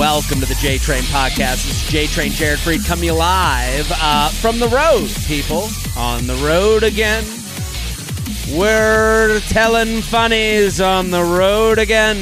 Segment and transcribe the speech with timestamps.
[0.00, 1.66] welcome to the J Train podcast.
[1.66, 5.68] This is J Train Jared Freid coming live uh, from the road, people.
[5.94, 7.22] On the road again.
[8.50, 12.16] We're telling funnies on the road again.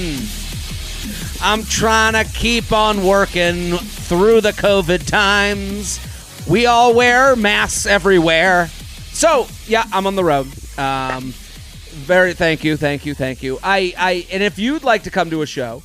[1.41, 6.01] I'm trying to keep on working through the COVID times.
[6.49, 8.71] We all wear masks everywhere.
[9.13, 10.49] So, yeah, I'm on the road.
[10.79, 11.27] Um,
[11.93, 13.61] very thank you, thank you, thank you.
[13.63, 15.85] I, I and if you'd like to come to a show,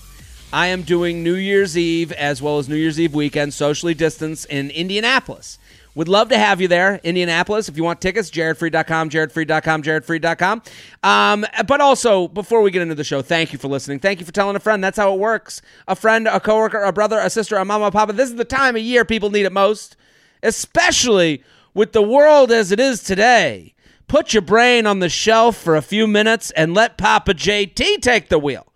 [0.54, 4.46] I am doing New Year's Eve as well as New Year's Eve weekend, socially distanced
[4.46, 5.58] in Indianapolis.
[5.96, 7.68] Would love to have you there, Indianapolis.
[7.70, 10.62] If you want tickets, jaredfreid.com, jaredfreid.com, jaredfreid.com.
[11.02, 13.98] Um, but also, before we get into the show, thank you for listening.
[13.98, 14.84] Thank you for telling a friend.
[14.84, 15.64] That's how it works.
[15.88, 18.14] A friend, a coworker, a brother, a sister, a mama, a papa.
[18.14, 19.95] This is the time of year people need it most,
[20.44, 23.73] especially with the world as it is today.
[24.08, 28.30] Put your brain on the shelf for a few minutes and let Papa JT take
[28.30, 28.67] the wheel.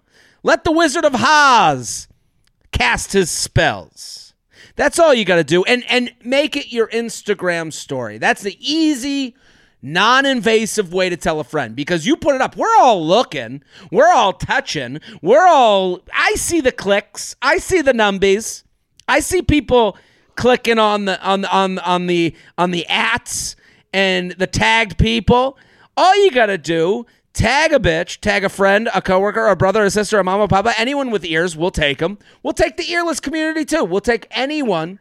[0.47, 2.07] Let the Wizard of Oz
[2.71, 4.33] cast his spells.
[4.77, 8.17] That's all you got to do and and make it your Instagram story.
[8.17, 9.35] That's the easy
[9.81, 12.55] non-invasive way to tell a friend because you put it up.
[12.55, 13.61] We're all looking.
[13.91, 15.01] We're all touching.
[15.21, 17.35] We're all I see the clicks.
[17.41, 18.63] I see the numbies.
[19.05, 19.97] I see people
[20.37, 23.57] clicking on the on on on the on the ats
[23.91, 25.57] and the tagged people.
[25.97, 27.05] All you got to do
[27.37, 30.73] Tag a bitch, tag a friend, a coworker, a brother, a sister, a mama, papa,
[30.75, 32.17] anyone with ears, we'll take them.
[32.41, 33.83] We'll take the earless community too.
[33.83, 34.97] We'll take anyone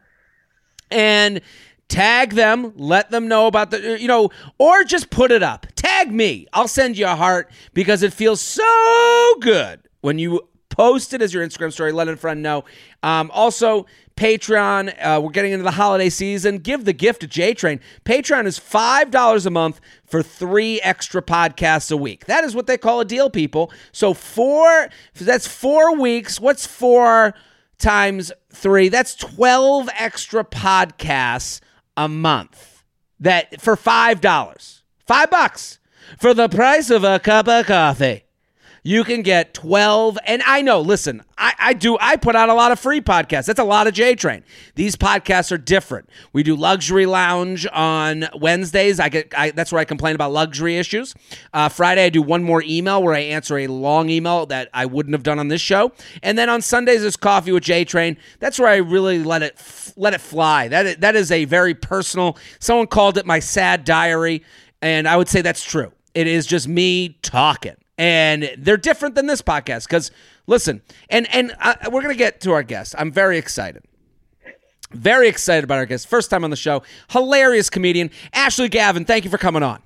[0.91, 1.41] and
[1.87, 4.29] tag them, let them know about the, you know,
[4.59, 5.65] or just put it up.
[5.75, 6.45] Tag me.
[6.53, 11.33] I'll send you a heart because it feels so good when you post it as
[11.33, 11.91] your Instagram story.
[11.91, 12.63] Let a friend know.
[13.01, 14.95] Um, also, Patreon.
[14.99, 16.59] Uh, we're getting into the holiday season.
[16.59, 17.79] Give the gift to J Train.
[18.05, 22.25] Patreon is $5 a month for three extra podcasts a week.
[22.25, 23.71] That is what they call a deal, people.
[23.91, 26.39] So, four, that's four weeks.
[26.39, 27.33] What's four
[27.79, 28.89] times three?
[28.89, 31.59] That's 12 extra podcasts
[31.95, 32.83] a month
[33.19, 34.81] that for $5.
[35.05, 35.79] Five bucks
[36.19, 38.26] for the price of a cup of coffee
[38.87, 42.53] you can get 12 and i know listen I, I do i put out a
[42.53, 43.45] lot of free podcasts.
[43.45, 44.43] That's a lot of j train.
[44.75, 46.09] These podcasts are different.
[46.31, 49.01] We do luxury lounge on wednesdays.
[49.01, 51.13] I get I, that's where i complain about luxury issues.
[51.53, 54.85] Uh, friday i do one more email where i answer a long email that i
[54.85, 55.91] wouldn't have done on this show.
[56.23, 58.15] And then on sundays is coffee with j train.
[58.39, 59.61] That's where i really let it
[59.97, 60.69] let it fly.
[60.69, 64.45] That, that is a very personal someone called it my sad diary
[64.81, 65.91] and i would say that's true.
[66.13, 70.11] It is just me talking and they're different than this podcast because
[70.45, 72.95] listen and and uh, we're gonna get to our guest.
[72.97, 73.83] I'm very excited.
[74.91, 76.07] Very excited about our guest.
[76.07, 76.83] First time on the show.
[77.09, 79.03] Hilarious comedian ashley gavin.
[79.03, 79.81] Thank you for coming on.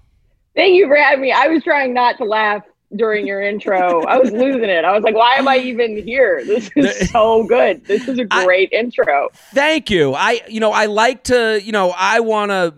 [0.55, 1.31] Thank you for having me.
[1.31, 2.63] I was trying not to laugh
[2.95, 4.03] during your intro.
[4.03, 4.83] I was losing it.
[4.83, 6.43] I was like why am i even here?
[6.45, 7.85] This is so good.
[7.85, 9.29] This is a great I, intro.
[9.53, 10.13] Thank you.
[10.13, 12.73] I you know i like to you know i want to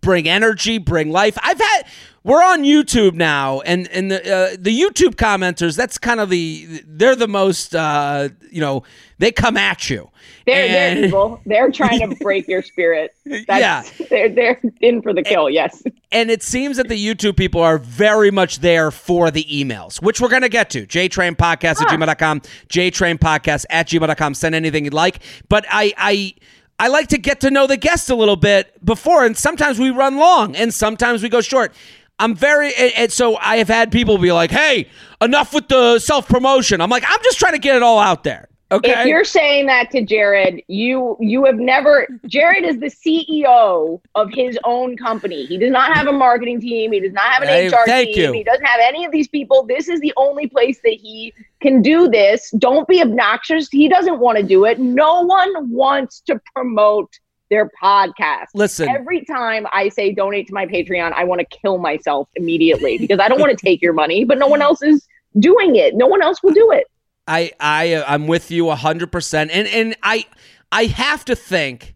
[0.00, 1.36] bring energy bring life.
[1.42, 1.82] I've had
[2.24, 5.76] we're on YouTube now, and and the uh, the YouTube commenters.
[5.76, 8.82] That's kind of the they're the most uh, you know
[9.18, 10.10] they come at you.
[10.46, 11.40] They're and, they're evil.
[11.46, 13.14] They're trying to break your spirit.
[13.24, 15.46] That's, yeah, they're they're in for the kill.
[15.46, 15.82] And, yes.
[16.10, 20.20] And it seems that the YouTube people are very much there for the emails, which
[20.20, 20.86] we're gonna get to.
[20.86, 21.86] JTrainPodcast huh.
[21.86, 24.34] at gmail.com, JTrainPodcast at gmail.com.
[24.34, 25.20] Send anything you'd like.
[25.48, 26.34] But I I
[26.80, 29.90] I like to get to know the guest a little bit before, and sometimes we
[29.90, 31.74] run long, and sometimes we go short.
[32.18, 34.88] I'm very, and so I have had people be like, "Hey,
[35.20, 38.24] enough with the self promotion." I'm like, I'm just trying to get it all out
[38.24, 38.48] there.
[38.70, 39.00] Okay.
[39.00, 42.06] If you're saying that to Jared, you you have never.
[42.26, 45.46] Jared is the CEO of his own company.
[45.46, 46.92] He does not have a marketing team.
[46.92, 48.26] He does not have an hey, HR team.
[48.26, 48.32] You.
[48.32, 49.64] He doesn't have any of these people.
[49.64, 51.32] This is the only place that he
[51.62, 52.50] can do this.
[52.58, 53.68] Don't be obnoxious.
[53.70, 54.78] He doesn't want to do it.
[54.78, 57.18] No one wants to promote
[57.50, 58.46] their podcast.
[58.54, 62.98] Listen, every time I say donate to my Patreon, I want to kill myself immediately
[62.98, 65.06] because I don't want to take your money, but no one else is
[65.38, 65.94] doing it.
[65.94, 66.86] No one else will do it.
[67.26, 70.26] I I uh, I'm with you 100% and and I
[70.72, 71.94] I have to think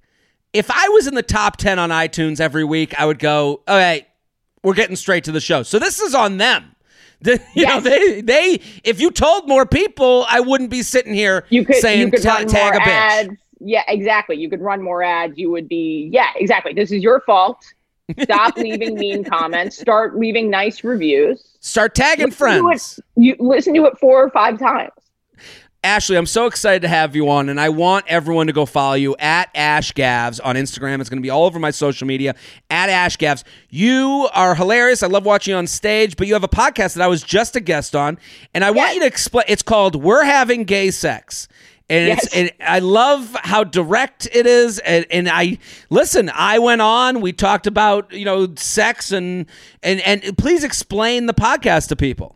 [0.52, 3.76] if I was in the top 10 on iTunes every week, I would go, "All
[3.76, 4.06] right,
[4.62, 6.76] we're getting straight to the show." So this is on them.
[7.25, 7.84] you yes.
[7.84, 11.76] know, they they if you told more people, I wouldn't be sitting here you could,
[11.76, 12.87] saying you could tag a bitch.
[12.87, 14.37] Ads yeah, exactly.
[14.37, 15.38] You could run more ads.
[15.38, 16.73] You would be, yeah, exactly.
[16.73, 17.64] This is your fault.
[18.20, 19.79] Stop leaving mean comments.
[19.79, 21.56] Start leaving nice reviews.
[21.61, 22.99] Start tagging listen friends.
[22.99, 24.93] it, you listen to it four or five times.
[25.85, 28.94] Ashley, I'm so excited to have you on, and I want everyone to go follow
[28.94, 31.00] you at Ash Gavs on Instagram.
[31.00, 32.37] It's going to be all over my social media
[32.70, 33.43] at Ash Gavs.
[33.69, 35.03] You are hilarious.
[35.03, 37.56] I love watching you on stage, but you have a podcast that I was just
[37.56, 38.17] a guest on,
[38.55, 38.76] and I yes.
[38.76, 39.44] want you to explain.
[39.49, 41.49] It's called "We're Having Gay Sex."
[41.92, 42.24] And yes.
[42.24, 44.78] it's and I love how direct it is.
[44.78, 45.58] And, and I
[45.90, 46.30] listen.
[46.34, 47.20] I went on.
[47.20, 49.44] We talked about you know sex and
[49.82, 52.34] and and please explain the podcast to people.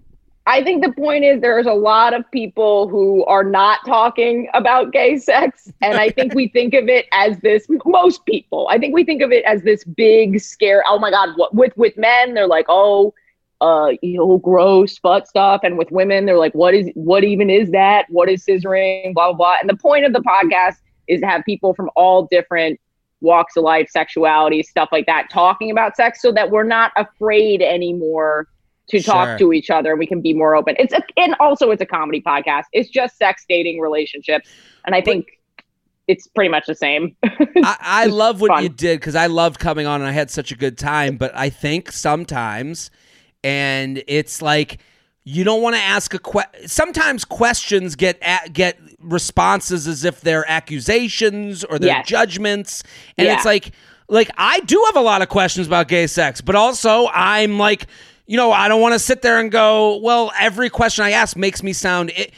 [0.49, 4.93] I think the point is there's a lot of people who are not talking about
[4.93, 5.73] gay sex.
[5.83, 9.23] And I think we think of it as this, most people, I think we think
[9.23, 10.85] of it as this big scare.
[10.87, 13.13] Oh my God, what with, with men, they're like, oh,
[13.61, 15.61] uh, you know, gross butt stuff.
[15.63, 18.07] And with women, they're like, what is, what even is that?
[18.09, 19.15] What is scissoring?
[19.15, 19.57] Blah, blah, blah.
[19.61, 20.77] And the point of the podcast
[21.09, 22.81] is to have people from all different
[23.21, 27.63] walks of life, sexuality, stuff like that, talking about sex so that we're not afraid
[27.63, 28.47] anymore
[28.89, 29.39] to talk sure.
[29.39, 29.91] to each other.
[29.91, 30.77] and We can be more open.
[30.79, 32.65] It's a, and also it's a comedy podcast.
[32.73, 34.49] It's just sex, dating, relationships,
[34.85, 35.27] and I think.
[36.09, 37.17] It's pretty much the same.
[37.25, 38.63] I, I love what fun.
[38.63, 41.17] you did because I loved coming on and I had such a good time.
[41.17, 42.93] But I think sometimes,
[43.43, 44.79] and it's like
[45.25, 46.69] you don't want to ask a question.
[46.69, 52.07] Sometimes questions get at, get responses as if they're accusations or they're yes.
[52.07, 52.83] judgments,
[53.19, 53.35] and yeah.
[53.35, 53.73] it's like
[54.09, 57.87] like I do have a lot of questions about gay sex, but also I'm like
[58.27, 61.37] you know, I don't want to sit there and go, well, every question I ask
[61.37, 62.11] makes me sound.
[62.11, 62.33] It,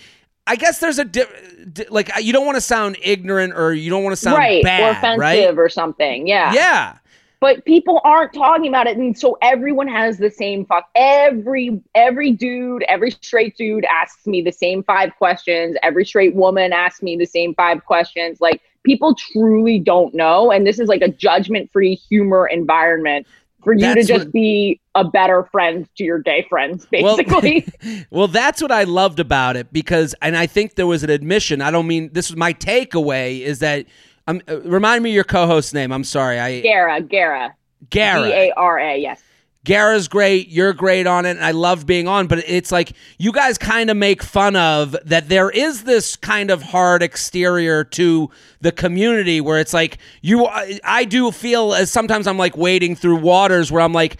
[0.46, 1.24] I guess there's a di-
[1.72, 4.62] di- like you don't want to sound ignorant or you don't want to sound right
[4.62, 5.58] bad, or offensive right?
[5.58, 6.26] or something.
[6.26, 6.52] Yeah.
[6.52, 6.98] Yeah.
[7.40, 10.88] But people aren't talking about it, and so everyone has the same fuck.
[10.96, 15.76] Every every dude, every straight dude asks me the same five questions.
[15.84, 18.40] Every straight woman asks me the same five questions.
[18.40, 23.26] Like people truly don't know, and this is like a judgment-free humor environment
[23.62, 27.66] for you that's to just what, be a better friend to your gay friends, basically.
[27.82, 31.10] Well, well, that's what I loved about it because, and I think there was an
[31.10, 31.60] admission.
[31.60, 33.86] I don't mean this was my takeaway is that.
[34.28, 35.90] Um, uh, remind me your co-host's name.
[35.90, 36.38] I'm sorry.
[36.38, 37.00] I Gara.
[37.00, 37.54] Gara.
[37.88, 38.28] Gara.
[38.28, 38.96] G A R A.
[38.98, 39.22] Yes.
[39.64, 40.48] Gara's great.
[40.48, 41.30] You're great on it.
[41.30, 44.96] And I love being on, but it's like you guys kind of make fun of
[45.04, 48.30] that there is this kind of hard exterior to
[48.60, 53.16] the community where it's like you, I do feel as sometimes I'm like wading through
[53.16, 54.18] waters where I'm like,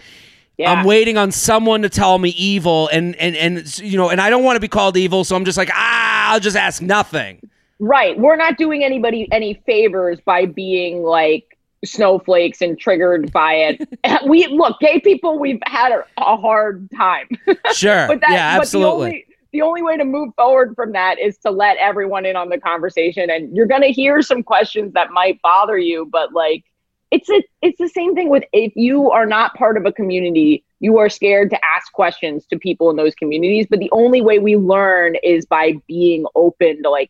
[0.57, 0.71] yeah.
[0.71, 4.29] I'm waiting on someone to tell me evil and, and, and, you know, and I
[4.29, 5.23] don't want to be called evil.
[5.23, 7.49] So I'm just like, ah, I'll just ask nothing.
[7.79, 8.19] Right.
[8.19, 11.49] We're not doing anybody any favors by being like,
[11.85, 13.89] snowflakes and triggered by it.
[14.27, 17.27] we look, gay people, we've had a, a hard time.
[17.73, 18.07] Sure.
[18.07, 18.89] but that, yeah, absolutely.
[18.89, 22.25] But the, only, the only way to move forward from that is to let everyone
[22.25, 23.29] in on the conversation.
[23.29, 26.65] And you're going to hear some questions that might bother you, but like,
[27.11, 30.63] it's a it's the same thing with if you are not part of a community
[30.79, 34.37] you are scared to ask questions to people in those communities but the only way
[34.37, 37.09] we learn is by being open to like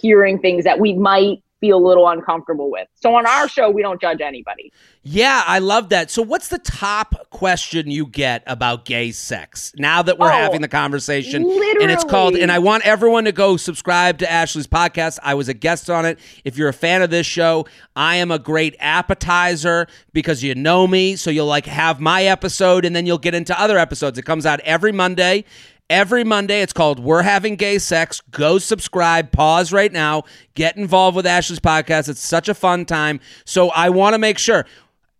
[0.00, 2.88] hearing things that we might feel a little uncomfortable with.
[2.94, 4.72] So on our show, we don't judge anybody.
[5.02, 6.10] Yeah, I love that.
[6.10, 10.62] So what's the top question you get about gay sex now that we're oh, having
[10.62, 11.42] the conversation?
[11.42, 11.82] Literally.
[11.82, 15.18] And it's called, and I want everyone to go subscribe to Ashley's podcast.
[15.22, 16.18] I was a guest on it.
[16.44, 20.86] If you're a fan of this show, I am a great appetizer because you know
[20.86, 21.16] me.
[21.16, 24.18] So you'll like have my episode and then you'll get into other episodes.
[24.18, 25.44] It comes out every Monday
[25.90, 26.62] every Monday.
[26.62, 28.22] It's called We're Having Gay Sex.
[28.30, 30.22] Go subscribe, pause right now,
[30.54, 32.08] get involved with Ashley's podcast.
[32.08, 33.20] It's such a fun time.
[33.44, 34.64] So I want to make sure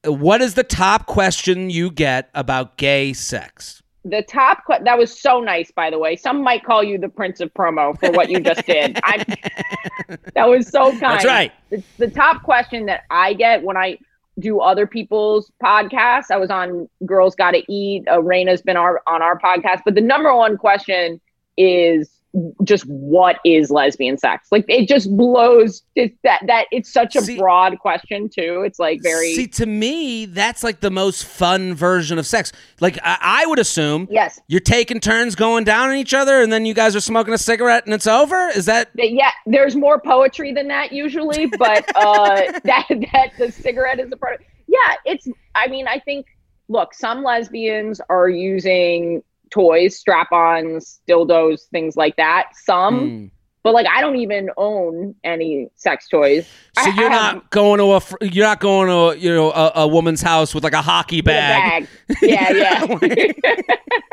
[0.04, 3.82] what is the top question you get about gay sex?
[4.02, 6.16] The top que- that was so nice, by the way.
[6.16, 8.98] Some might call you the Prince of Promo for what you just did.
[9.04, 9.18] I
[10.34, 11.02] that was so kind.
[11.02, 11.52] That's right.
[11.68, 13.98] The, the top question that I get when I
[14.40, 16.30] do other people's podcasts.
[16.30, 18.06] I was on Girls Gotta Eat.
[18.08, 19.82] Uh, Rayna's been our, on our podcast.
[19.84, 21.20] But the number one question
[21.56, 22.19] is
[22.64, 24.48] just what is lesbian sex?
[24.50, 28.62] Like it just blows it, that that it's such a see, broad question too.
[28.64, 32.52] It's like very see to me that's like the most fun version of sex.
[32.80, 34.40] Like I, I, would assume yes.
[34.48, 37.38] you're taking turns going down on each other and then you guys are smoking a
[37.38, 38.48] cigarette and it's over?
[38.48, 44.00] Is that yeah there's more poetry than that usually but uh that that the cigarette
[44.00, 46.26] is a part of yeah it's i mean i think
[46.68, 52.50] look some lesbians are using toys, strap-ons, dildos, things like that.
[52.64, 53.30] Some, mm.
[53.62, 56.46] but like I don't even own any sex toys.
[56.78, 59.72] So I, you're I not going to a you're not going to you know a,
[59.76, 61.86] a woman's house with like a hockey bag.
[62.08, 62.16] bag.
[62.22, 62.86] Yeah,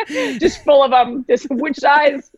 [0.08, 0.38] yeah.
[0.40, 1.26] Just full of them.
[1.30, 2.32] Just which size?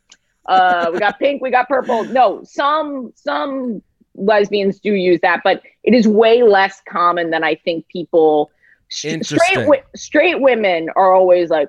[0.46, 2.04] Uh, we got pink, we got purple.
[2.06, 3.82] No, some some
[4.16, 8.52] lesbians do use that, but it is way less common than I think people.
[8.92, 11.68] Straight straight women are always like,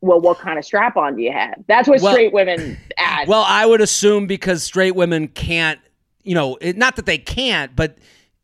[0.00, 1.62] well, what kind of strap on do you have?
[1.66, 3.28] That's what well, straight women ask.
[3.28, 5.80] Well, I would assume because straight women can't,
[6.22, 7.98] you know, it, not that they can't, but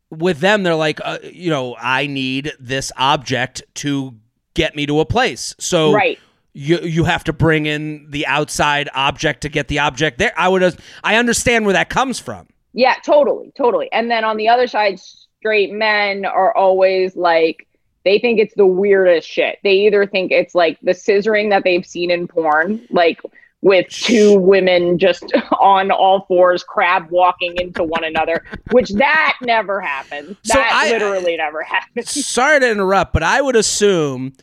[0.09, 4.15] with them, they're like, uh, you know, I need this object to
[4.53, 5.55] get me to a place.
[5.59, 6.19] So, right.
[6.57, 10.31] You, you have to bring in the outside object to get the object there.
[10.37, 12.47] I would I understand where that comes from.
[12.71, 13.91] Yeah, totally, totally.
[13.91, 17.67] And then on the other side, straight men are always like
[18.05, 19.59] they think it's the weirdest shit.
[19.63, 23.19] They either think it's like the scissoring that they've seen in porn, like
[23.65, 25.25] with two women just
[25.59, 30.91] on all fours crab walking into one another which that never happened so that I,
[30.91, 34.33] literally never happened sorry to interrupt but i would assume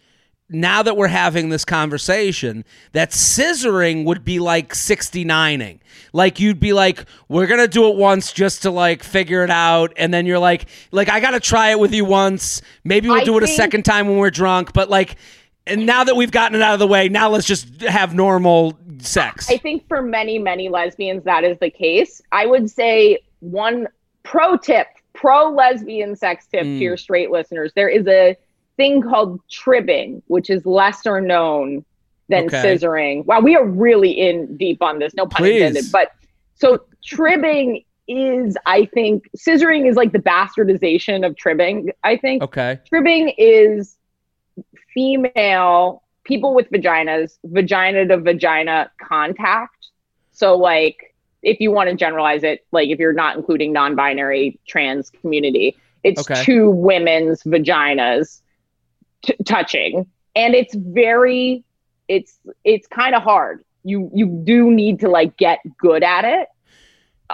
[0.53, 5.81] now that we're having this conversation that scissoring would be like 69ing
[6.13, 9.93] like you'd be like we're gonna do it once just to like figure it out
[9.97, 12.63] and then you're like like i gotta try it with you once.
[12.85, 15.17] Maybe we'll I do it a second time when we're drunk but like
[15.67, 18.79] and now that we've gotten it out of the way now let's just have normal
[18.99, 19.51] sex.
[19.51, 22.21] I think for many many lesbians that is the case.
[22.33, 23.89] I would say one
[24.23, 26.79] pro tip pro lesbian sex tip mm.
[26.79, 27.73] to your straight listeners.
[27.75, 28.37] There is a
[28.77, 31.85] thing called tribbing, which is lesser known
[32.29, 32.63] than okay.
[32.63, 33.25] scissoring.
[33.27, 35.63] Wow, we are really in deep on this, no pun Please.
[35.63, 35.93] intended.
[35.93, 36.13] But
[36.55, 42.43] so tribbing is, I think, scissoring is like the bastardization of tribbing, I think.
[42.43, 42.81] Okay.
[42.89, 43.97] Tribbing is
[44.95, 49.89] female people with vaginas, vagina to vagina contact.
[50.33, 54.59] So, like, if you want to generalize it, like if you're not including non binary
[54.67, 56.43] trans community, it's okay.
[56.43, 58.41] two women's vaginas
[59.23, 60.07] t- touching.
[60.35, 61.65] And it's very
[62.09, 63.65] it's it's kind of hard.
[63.85, 66.49] You you do need to like get good at it.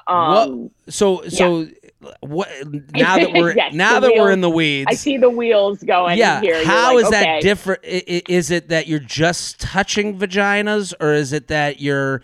[0.06, 2.10] Um so so yeah.
[2.20, 2.48] what
[2.92, 5.82] now that we're yes, now that wheels, we're in the weeds i see the wheels
[5.82, 6.64] going yeah here.
[6.64, 7.24] how like, is okay.
[7.24, 12.22] that different is it that you're just touching vaginas or is it that you're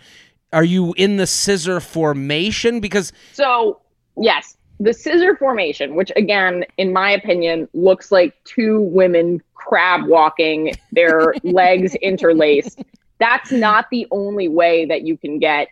[0.55, 2.79] are you in the scissor formation?
[2.79, 3.81] Because so
[4.17, 10.75] yes the scissor formation, which again, in my opinion, looks like two women crab walking,
[10.91, 12.83] their legs interlaced.
[13.19, 15.69] That's not the only way that you can get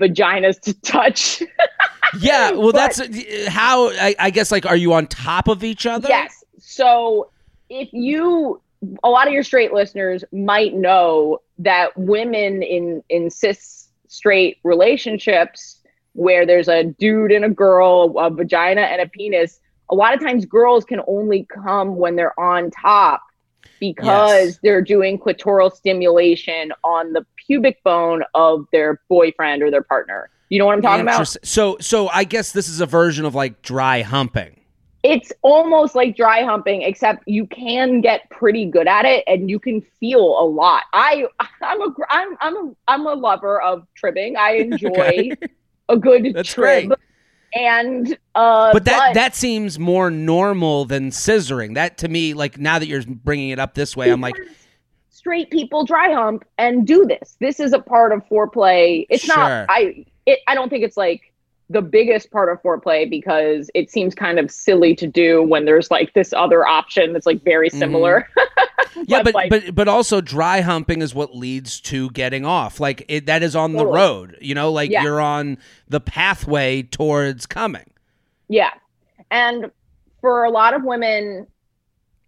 [0.00, 1.42] vaginas to touch.
[2.18, 4.52] yeah, well, but, that's how I, I guess.
[4.52, 6.08] Like, are you on top of each other?
[6.08, 6.44] Yes.
[6.58, 7.30] So
[7.70, 8.60] if you,
[9.02, 15.80] a lot of your straight listeners might know that women in in cis straight relationships
[16.14, 20.20] where there's a dude and a girl, a vagina and a penis, a lot of
[20.20, 23.22] times girls can only come when they're on top
[23.80, 24.58] because yes.
[24.62, 30.30] they're doing clitoral stimulation on the pubic bone of their boyfriend or their partner.
[30.48, 31.36] You know what I'm talking about?
[31.44, 34.60] So so I guess this is a version of like dry humping.
[35.02, 39.58] It's almost like dry humping except you can get pretty good at it and you
[39.58, 40.84] can feel a lot.
[40.92, 41.26] I
[41.60, 44.36] I'm a I'm I'm a I'm a lover of tribbing.
[44.36, 45.36] I enjoy okay
[45.88, 46.88] a good That's trib.
[46.88, 46.98] Great.
[47.56, 51.74] And uh, but that but, that seems more normal than scissoring.
[51.74, 54.34] That to me, like now that you're bringing it up this way, I'm like,
[55.08, 57.36] straight people dry hump and do this.
[57.38, 59.06] This is a part of foreplay.
[59.08, 59.36] It's sure.
[59.36, 59.66] not.
[59.68, 61.32] I it, I don't think it's like
[61.74, 65.90] the biggest part of foreplay because it seems kind of silly to do when there's
[65.90, 67.78] like this other option that's like very mm-hmm.
[67.80, 68.28] similar.
[68.38, 69.02] Mm-hmm.
[69.08, 72.78] yeah, but like, but but also dry humping is what leads to getting off.
[72.78, 73.86] Like it, that is on totally.
[73.86, 74.38] the road.
[74.40, 75.02] You know, like yeah.
[75.02, 77.90] you're on the pathway towards coming.
[78.48, 78.70] Yeah,
[79.32, 79.70] and
[80.20, 81.48] for a lot of women,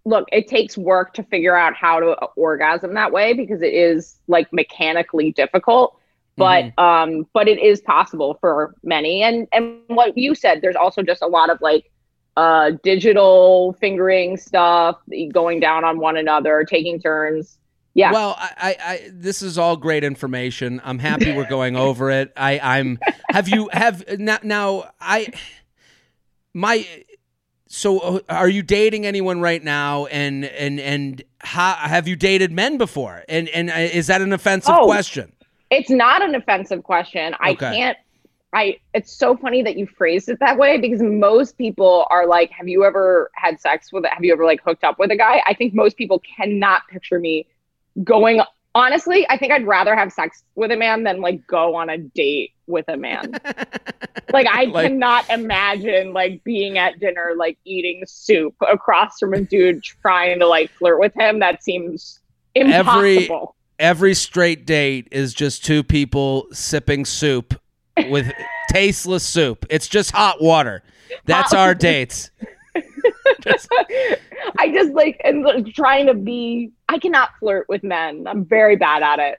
[0.04, 4.16] look, it takes work to figure out how to orgasm that way because it is
[4.26, 5.96] like mechanically difficult
[6.36, 6.80] but mm-hmm.
[6.80, 9.22] um but it is possible for many.
[9.22, 11.90] And and what you said there's also just a lot of like
[12.36, 14.96] uh digital fingering stuff
[15.32, 17.58] going down on one another taking turns.
[17.94, 18.12] Yeah.
[18.12, 20.80] Well I, I this is all great information.
[20.84, 22.32] I'm happy we're going over it.
[22.36, 22.98] I i'm
[23.30, 25.28] have you have now, now i
[26.52, 26.86] my
[27.68, 30.06] so uh, are you dating anyone right now?
[30.06, 33.24] And and and how, have you dated men before?
[33.28, 35.32] And and uh, is that an offensive oh, question
[35.70, 37.34] it's not an offensive question.
[37.40, 37.96] I can't
[38.52, 42.50] I it's so funny that you phrased it that way because most people are like,
[42.52, 44.12] have you ever had sex with it?
[44.12, 45.42] Have you ever like hooked up with a guy?
[45.46, 47.46] I think most people cannot picture me
[48.04, 48.40] going
[48.74, 51.98] honestly, I think I'd rather have sex with a man than like go on a
[51.98, 53.32] date with a man.
[54.32, 59.40] like I like, cannot imagine like being at dinner like eating soup across from a
[59.40, 61.40] dude trying to like flirt with him.
[61.40, 62.20] That seems
[62.54, 63.55] impossible.
[63.78, 67.60] Every straight date is just two people sipping soup
[68.08, 68.32] with
[68.70, 69.66] tasteless soup.
[69.70, 70.82] It's just hot water.
[71.24, 72.30] That's our dates.
[73.40, 73.68] just.
[74.58, 76.70] I just like and trying to be.
[76.88, 78.26] I cannot flirt with men.
[78.26, 79.38] I'm very bad at it.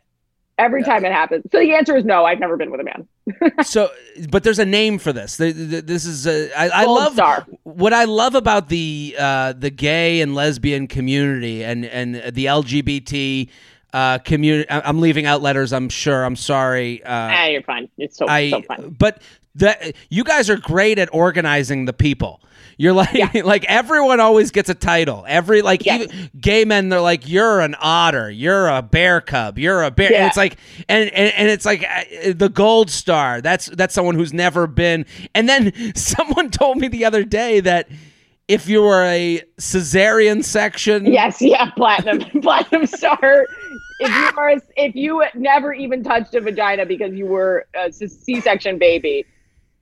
[0.57, 1.43] Every time it happens.
[1.51, 2.25] So the answer is no.
[2.25, 3.07] I've never been with a man.
[3.63, 3.91] so,
[4.29, 5.37] but there's a name for this.
[5.37, 7.45] This is a, I, I love star.
[7.63, 13.49] what I love about the uh, the gay and lesbian community and and the LGBT
[13.93, 14.69] uh, community.
[14.69, 15.73] I'm leaving out letters.
[15.73, 16.23] I'm sure.
[16.23, 17.03] I'm sorry.
[17.03, 17.89] Uh, ah, you're fine.
[17.97, 18.95] It's so, I, so fun.
[18.97, 19.21] But
[19.55, 22.41] that you guys are great at organizing the people.
[22.77, 23.31] You're like yeah.
[23.45, 25.25] like everyone always gets a title.
[25.27, 26.03] Every like yes.
[26.03, 30.11] even gay men, they're like you're an otter, you're a bear cub, you're a bear.
[30.11, 30.19] Yeah.
[30.19, 33.41] And it's like and, and and it's like uh, the gold star.
[33.41, 35.05] That's that's someone who's never been.
[35.33, 37.89] And then someone told me the other day that
[38.47, 43.45] if you were a cesarean section, yes, yeah, platinum platinum star.
[43.99, 48.77] If you are if you never even touched a vagina because you were a C-section
[48.77, 49.25] baby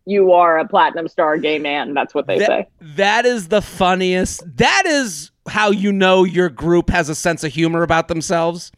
[0.05, 1.93] you are a platinum star gay man.
[1.93, 2.67] That's what they that, say.
[2.79, 4.43] That is the funniest.
[4.57, 8.71] That is how you know your group has a sense of humor about themselves.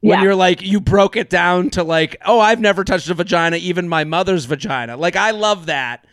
[0.00, 0.22] When yeah.
[0.24, 3.88] you're like, you broke it down to like, oh, I've never touched a vagina, even
[3.88, 4.96] my mother's vagina.
[4.96, 6.06] Like, I love that.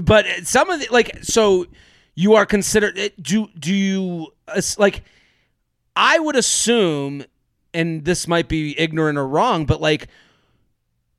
[0.00, 1.66] But some of the, like, so
[2.16, 4.32] you are considered, do, do you,
[4.78, 5.04] like,
[5.94, 7.24] I would assume,
[7.72, 10.08] and this might be ignorant or wrong, but like,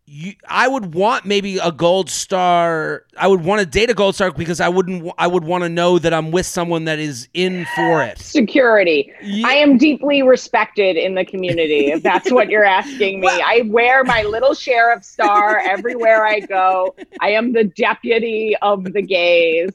[0.10, 3.04] you, I would want maybe a gold star.
[3.18, 5.12] I would want to date a gold star because I wouldn't.
[5.18, 8.18] I would want to know that I'm with someone that is in for it.
[8.18, 9.12] Security.
[9.22, 9.46] Yeah.
[9.46, 11.88] I am deeply respected in the community.
[11.92, 16.40] If that's what you're asking me, well, I wear my little sheriff star everywhere I
[16.40, 16.96] go.
[17.20, 19.72] I am the deputy of the gays.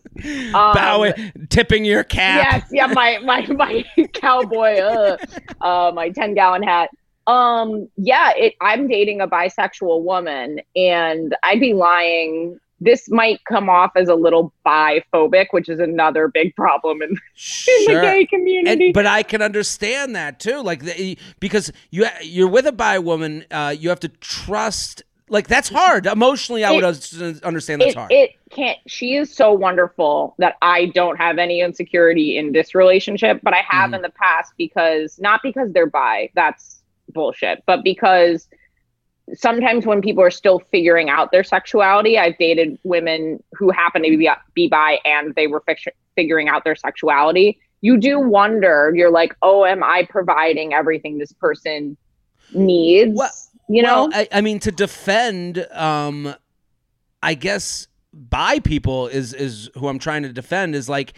[0.54, 2.46] Um, Bowing, tipping your cap.
[2.50, 3.84] Yes, yeah, my my my
[4.14, 5.16] cowboy, uh,
[5.60, 6.88] uh my ten gallon hat.
[7.26, 12.58] Um, yeah, it, I'm dating a bisexual woman, and I'd be lying.
[12.80, 17.78] This might come off as a little biphobic, which is another big problem in, sure.
[17.88, 18.86] in the gay community.
[18.86, 22.98] And, but I can understand that too, like the, because you you're with a bi
[22.98, 25.04] woman, uh, you have to trust.
[25.28, 26.62] Like that's hard emotionally.
[26.62, 28.12] I it, would understand that's it, hard.
[28.12, 28.78] It can't.
[28.86, 33.62] She is so wonderful that I don't have any insecurity in this relationship, but I
[33.66, 33.96] have mm.
[33.96, 36.30] in the past because not because they're bi.
[36.34, 36.81] That's
[37.12, 38.48] bullshit, but because
[39.34, 44.16] sometimes when people are still figuring out their sexuality, I've dated women who happen to
[44.16, 45.76] be, be bi and they were fi-
[46.16, 47.58] figuring out their sexuality.
[47.80, 51.96] You do wonder, you're like, oh, am I providing everything this person
[52.54, 53.16] needs?
[53.16, 53.30] Well,
[53.68, 56.34] you know, well, I, I, mean, to defend, um,
[57.22, 61.14] I guess bi people is is who I'm trying to defend is like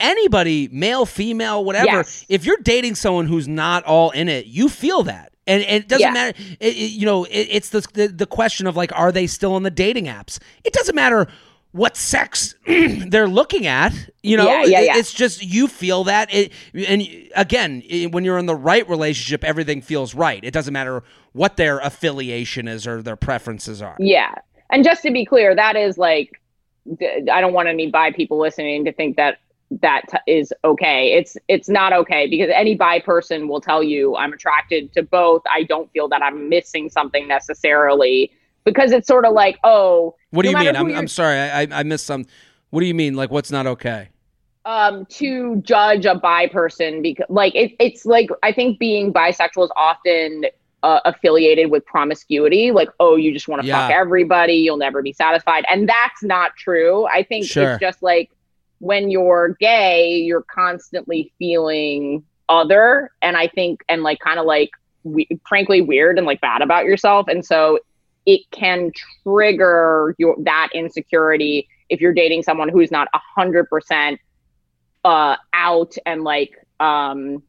[0.00, 2.24] anybody, male, female, whatever, yes.
[2.28, 5.32] if you're dating someone who's not all in it, you feel that.
[5.46, 6.12] And, and it doesn't yeah.
[6.12, 6.38] matter.
[6.60, 9.54] It, it, you know, it, it's the, the, the question of like, are they still
[9.54, 10.38] on the dating apps?
[10.64, 11.28] It doesn't matter
[11.74, 13.92] what sex they're looking at.
[14.22, 16.32] You know, yeah, yeah, it's just you feel that.
[16.32, 17.02] It, and
[17.34, 20.42] again, when you're in the right relationship, everything feels right.
[20.42, 21.02] It doesn't matter
[21.32, 23.96] what their affiliation is or their preferences are.
[23.98, 24.36] Yeah,
[24.70, 26.40] and just to be clear, that is like
[26.88, 29.38] I don't want any bi people listening to think that
[29.70, 31.12] that t- is okay.
[31.12, 35.42] It's it's not okay because any bi person will tell you I'm attracted to both.
[35.50, 38.30] I don't feel that I'm missing something necessarily
[38.64, 40.14] because it's sort of like oh.
[40.30, 40.76] What do no you mean?
[40.76, 42.26] I'm, I'm sorry, I I missed some.
[42.70, 43.14] What do you mean?
[43.14, 44.08] Like what's not okay?
[44.66, 49.64] Um, to judge a bi person because like it, it's like I think being bisexual
[49.64, 50.46] is often
[50.84, 53.88] uh, affiliated with promiscuity like oh you just want to yeah.
[53.88, 57.70] fuck everybody you'll never be satisfied and that's not true i think sure.
[57.70, 58.30] it's just like
[58.84, 63.10] when you're gay, you're constantly feeling other.
[63.22, 64.70] And I think, and like kind of like,
[65.04, 67.26] we, frankly, weird and like bad about yourself.
[67.26, 67.78] And so
[68.26, 68.92] it can
[69.22, 74.18] trigger your that insecurity if you're dating someone who's not a hundred percent
[75.04, 77.42] uh out and like um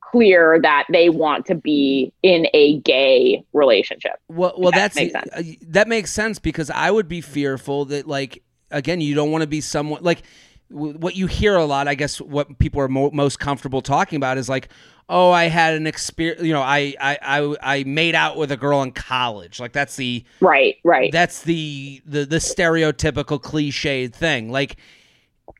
[0.00, 4.12] clear that they want to be in a gay relationship.
[4.28, 8.06] Well, well, that that's makes uh, that makes sense because I would be fearful that
[8.06, 10.22] like again, you don't want to be someone like
[10.68, 14.38] what you hear a lot, I guess, what people are mo- most comfortable talking about
[14.38, 14.68] is like,
[15.08, 16.42] oh, I had an experience.
[16.42, 19.60] You know, I, I I I made out with a girl in college.
[19.60, 21.12] Like that's the right, right.
[21.12, 24.50] That's the the the stereotypical cliched thing.
[24.50, 24.76] Like,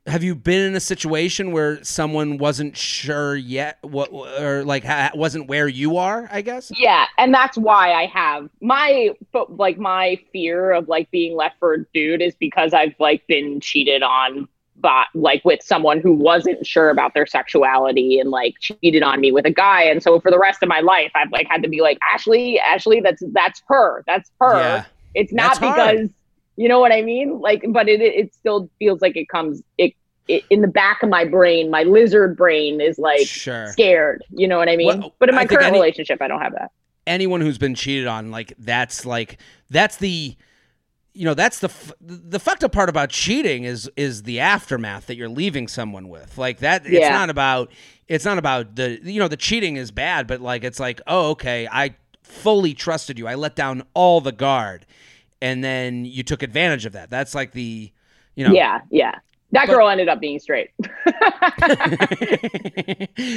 [0.07, 5.11] have you been in a situation where someone wasn't sure yet what or like ha-
[5.15, 6.27] wasn't where you are?
[6.31, 6.71] I guess.
[6.77, 9.11] Yeah, and that's why I have my
[9.49, 13.61] like my fear of like being left for a dude is because I've like been
[13.61, 19.03] cheated on but like with someone who wasn't sure about their sexuality and like cheated
[19.03, 19.83] on me with a guy.
[19.83, 22.59] And so for the rest of my life i've like had to be like ashley
[22.59, 24.03] ashley that's that's her.
[24.07, 24.59] That's her.
[24.59, 24.85] Yeah.
[25.15, 26.13] it's not that's because hard.
[26.55, 27.39] you know what i mean?
[27.39, 29.93] Like but it it still feels like it comes it,
[30.27, 33.67] it in the back of my brain my lizard brain is like sure.
[33.67, 34.23] scared.
[34.29, 34.99] You know what i mean?
[34.99, 36.71] Well, but in my I current any, relationship i don't have that.
[37.07, 40.35] Anyone who's been cheated on like that's like that's the
[41.17, 45.07] you know that's the f- the fucked up part about cheating is is the aftermath
[45.07, 47.71] that you're leaving someone with like that it's not about
[48.07, 51.31] it's not about the you know the cheating is bad but like it's like oh
[51.31, 54.85] okay i fully trusted you i let down all the guard
[55.41, 57.91] and then you took advantage of that that's like the
[58.35, 59.15] you know Yeah, yeah.
[59.53, 60.71] That But- girl ended up being straight.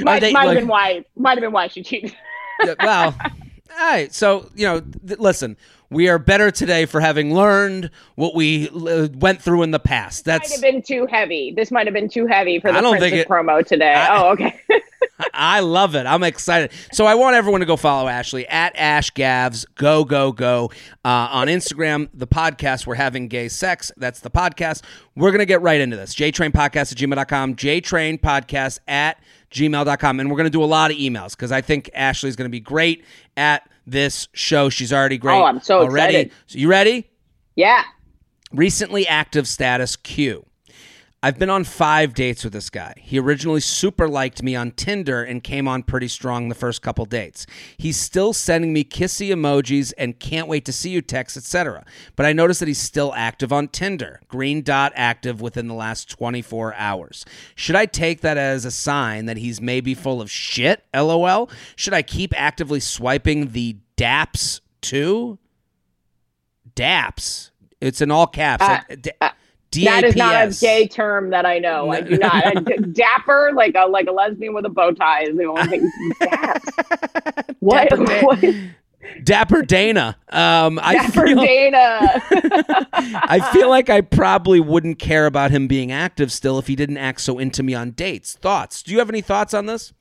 [0.02, 2.14] Might they, might have been why might have been why she cheated.
[2.64, 4.12] Yeah, well, all right.
[4.12, 5.56] So you know, th- listen,
[5.90, 10.26] we are better today for having learned what we uh, went through in the past.
[10.26, 11.52] might That's have been too heavy.
[11.54, 13.92] This might have been too heavy for the I don't think it- promo today.
[13.94, 14.60] I- oh, okay.
[15.34, 16.06] I love it.
[16.06, 16.70] I'm excited.
[16.92, 19.66] So I want everyone to go follow Ashley at Ash Gavs.
[19.74, 20.70] Go go go
[21.04, 22.08] uh, on Instagram.
[22.14, 23.92] The podcast we're having gay sex.
[23.98, 24.82] That's the podcast.
[25.16, 26.14] We're gonna get right into this.
[26.14, 27.56] JTrain Podcast at gmail.com.
[27.56, 29.20] JTrain Podcast at
[29.52, 30.20] gmail.com.
[30.20, 33.04] And we're gonna do a lot of emails because I think Ashley's gonna be great
[33.36, 34.68] at this show.
[34.68, 35.36] She's already great.
[35.36, 36.16] Oh, I'm so already.
[36.16, 36.32] excited.
[36.46, 37.10] So you ready?
[37.56, 37.82] yeah.
[38.52, 40.44] Recently active status Q.
[41.22, 42.94] I've been on five dates with this guy.
[42.96, 47.04] He originally super liked me on Tinder and came on pretty strong the first couple
[47.04, 47.44] dates.
[47.76, 51.84] He's still sending me kissy emojis and can't wait to see you texts, etc.
[52.16, 54.20] But I noticed that he's still active on Tinder.
[54.28, 57.26] Green dot active within the last 24 hours.
[57.54, 60.84] Should I take that as a sign that he's maybe full of shit?
[60.94, 61.50] LOL.
[61.76, 65.38] Should I keep actively swiping the daps too?
[66.74, 67.50] Daps.
[67.82, 68.64] It's in all caps.
[68.64, 69.30] Uh, D- uh,
[69.72, 71.90] That is not a gay term that I know.
[71.90, 72.56] I do not.
[72.56, 75.62] A d- dapper, like a like a lesbian with a bow tie, is the only
[75.68, 75.92] thing.
[76.20, 77.54] Daps.
[77.60, 77.88] What?
[77.90, 78.44] Dapper Da- what?
[79.24, 80.16] Dapper Dana.
[80.28, 82.22] Um, I Dapper feel, Dana.
[82.92, 86.98] I feel like I probably wouldn't care about him being active still if he didn't
[86.98, 88.34] act so into me on dates.
[88.34, 88.82] Thoughts?
[88.82, 89.92] Do you have any thoughts on this?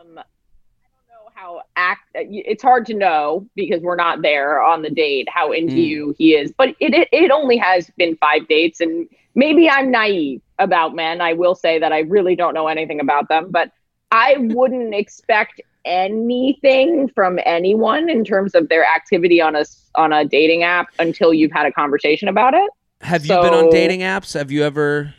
[0.00, 2.02] um, I don't know how act.
[2.14, 5.86] It's hard to know because we're not there on the date how into Mm.
[5.86, 6.52] you he is.
[6.56, 11.20] But it, it it only has been five dates, and maybe I'm naive about men.
[11.20, 13.70] I will say that I really don't know anything about them, but
[14.10, 20.24] I wouldn't expect anything from anyone in terms of their activity on a on a
[20.24, 22.70] dating app until you've had a conversation about it.
[23.02, 24.34] Have you been on dating apps?
[24.34, 25.14] Have you ever?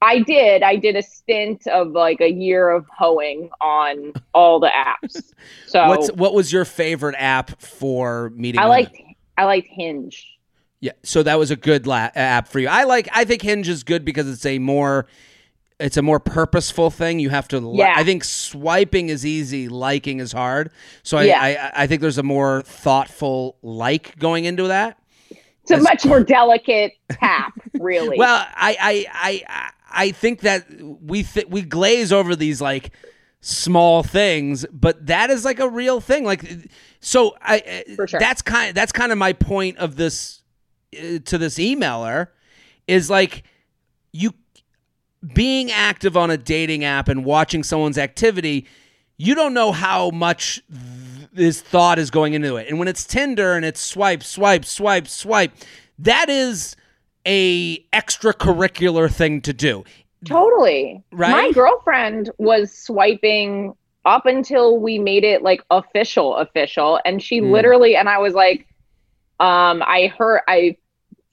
[0.00, 0.62] I did.
[0.62, 5.22] I did a stint of like a year of hoeing on all the apps.
[5.66, 8.58] So What's what was your favorite app for meeting?
[8.60, 8.70] I women?
[8.84, 8.96] liked
[9.36, 10.26] I liked Hinge.
[10.80, 12.68] Yeah, so that was a good la- app for you.
[12.68, 13.08] I like.
[13.12, 15.06] I think Hinge is good because it's a more,
[15.80, 17.18] it's a more purposeful thing.
[17.18, 17.60] You have to.
[17.60, 17.94] li- Yeah.
[17.96, 20.70] I think swiping is easy, liking is hard.
[21.02, 21.42] So I, Yeah.
[21.74, 24.98] I, I think there's a more thoughtful like going into that.
[25.62, 28.16] It's a much more delicate tap, really.
[28.16, 32.90] Well, I, I, I, I- think that we th- we glaze over these like
[33.40, 36.24] small things, but that is like a real thing.
[36.24, 36.44] Like,
[37.00, 38.20] so I, For sure.
[38.20, 40.42] that's kind that's kind of my point of this
[40.96, 42.28] uh, to this emailer
[42.86, 43.44] is like
[44.12, 44.32] you
[45.34, 48.66] being active on a dating app and watching someone's activity,
[49.16, 52.68] you don't know how much th- this thought is going into it.
[52.68, 55.52] And when it's Tinder and it's swipe, swipe, swipe, swipe,
[55.98, 56.76] that is
[57.28, 59.84] a extracurricular thing to do.
[60.24, 61.02] totally.
[61.12, 61.30] Right?
[61.30, 67.50] My girlfriend was swiping up until we made it like official official and she Hmm.
[67.52, 68.66] literally and I was like
[69.38, 70.76] um I heard I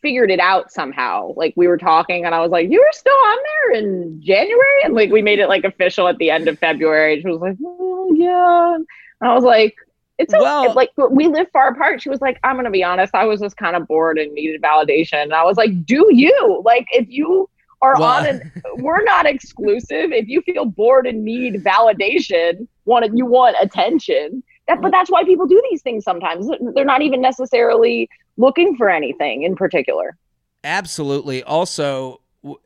[0.02, 1.34] figured it out somehow.
[1.36, 4.84] Like we were talking and I was like, You were still on there in January?
[4.84, 7.22] And like we made it like official at the end of February.
[7.22, 8.76] She was like, oh, yeah.
[8.76, 8.86] And
[9.32, 9.76] I was like,
[10.18, 10.42] it's okay.
[10.44, 12.02] Well- like we live far apart.
[12.02, 14.62] She was like, I'm gonna be honest, I was just kind of bored and needed
[14.62, 15.24] validation.
[15.24, 16.62] And I was like, Do you?
[16.64, 17.50] Like if you
[17.82, 20.12] are Well- on an we're not exclusive.
[20.12, 24.44] If you feel bored and need validation, want you want attention.
[24.68, 26.48] That, but that's why people do these things sometimes.
[26.74, 30.18] They're not even necessarily looking for anything in particular.
[30.64, 31.44] Absolutely.
[31.44, 32.22] Also,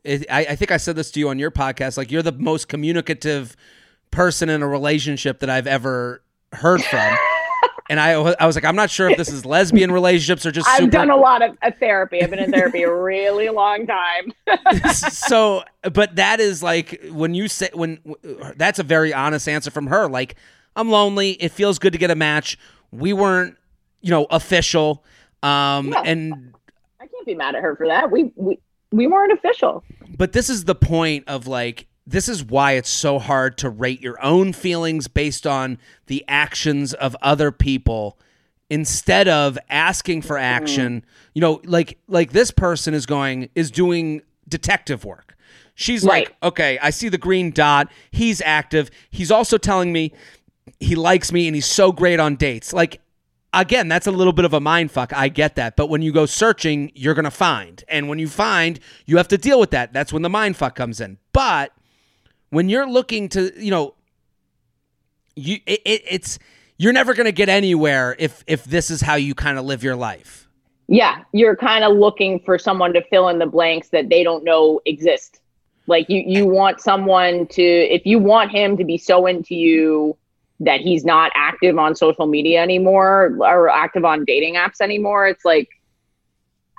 [0.06, 1.98] I, I think I said this to you on your podcast.
[1.98, 3.54] Like, you're the most communicative
[4.10, 6.22] person in a relationship that I've ever
[6.54, 7.14] heard from.
[7.90, 10.68] and I, I was like, I'm not sure if this is lesbian relationships or just
[10.68, 10.90] I've super.
[10.92, 12.22] done a lot of uh, therapy.
[12.22, 14.32] I've been in therapy a really long time.
[14.94, 17.98] so, but that is like when you say when
[18.56, 20.08] that's a very honest answer from her.
[20.08, 20.36] Like,
[20.76, 21.32] I'm lonely.
[21.32, 22.56] It feels good to get a match.
[22.92, 23.56] We weren't,
[24.00, 25.04] you know, official.
[25.42, 26.02] Um, Yeah.
[26.04, 26.54] and
[27.00, 28.10] I can't be mad at her for that.
[28.12, 28.58] We we
[28.92, 29.82] we weren't official.
[30.16, 34.00] But this is the point of like this is why it's so hard to rate
[34.00, 38.18] your own feelings based on the actions of other people
[38.68, 40.44] instead of asking for mm-hmm.
[40.44, 41.04] action.
[41.34, 45.36] You know, like like this person is going is doing detective work.
[45.74, 47.90] She's like, "Okay, I see the green dot.
[48.10, 48.90] He's active.
[49.10, 50.12] He's also telling me
[50.78, 53.00] he likes me and he's so great on dates." Like
[53.52, 55.12] again, that's a little bit of a mind fuck.
[55.12, 55.76] I get that.
[55.76, 57.82] But when you go searching, you're going to find.
[57.88, 59.92] And when you find, you have to deal with that.
[59.92, 61.18] That's when the mind fuck comes in.
[61.32, 61.72] But
[62.50, 63.94] when you're looking to, you know,
[65.36, 66.38] you it, it, it's
[66.76, 69.82] you're never going to get anywhere if if this is how you kind of live
[69.82, 70.48] your life.
[70.88, 74.44] Yeah, you're kind of looking for someone to fill in the blanks that they don't
[74.44, 75.40] know exist.
[75.86, 80.16] Like you you want someone to if you want him to be so into you
[80.60, 85.44] that he's not active on social media anymore or active on dating apps anymore, it's
[85.44, 85.68] like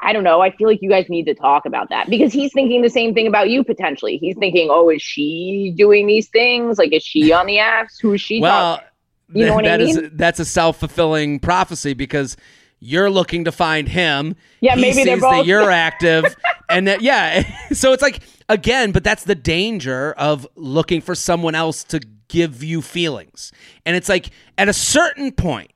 [0.02, 0.42] I don't know.
[0.42, 3.14] I feel like you guys need to talk about that because he's thinking the same
[3.14, 4.18] thing about you potentially.
[4.18, 6.78] He's thinking, "Oh, is she doing these things?
[6.78, 8.02] Like, is she on the apps?
[8.02, 8.88] Who is she?" Well, talking?
[9.34, 10.06] you know what that I mean?
[10.06, 12.36] Is, that's a self fulfilling prophecy because
[12.80, 14.36] you're looking to find him.
[14.60, 15.32] Yeah, he maybe they're both.
[15.32, 16.36] that you're active,
[16.70, 17.44] and that yeah.
[17.74, 22.64] So it's like again, but that's the danger of looking for someone else to give
[22.64, 23.52] you feelings,
[23.86, 25.72] and it's like at a certain point,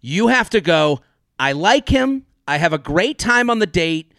[0.00, 1.00] you have to go.
[1.38, 2.26] I like him.
[2.48, 4.12] I have a great time on the date.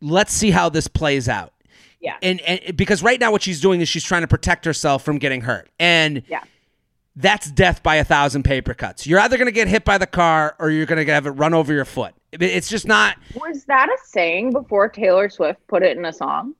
[0.00, 1.52] Let's see how this plays out.
[2.00, 2.16] Yeah.
[2.22, 5.18] And and because right now what she's doing is she's trying to protect herself from
[5.18, 5.68] getting hurt.
[5.78, 6.42] And yeah.
[7.18, 9.06] That's death by a thousand paper cuts.
[9.06, 11.30] You're either going to get hit by the car or you're going to have it
[11.30, 12.12] run over your foot.
[12.32, 13.16] It's just not.
[13.34, 16.54] Was that a saying before Taylor Swift put it in a song?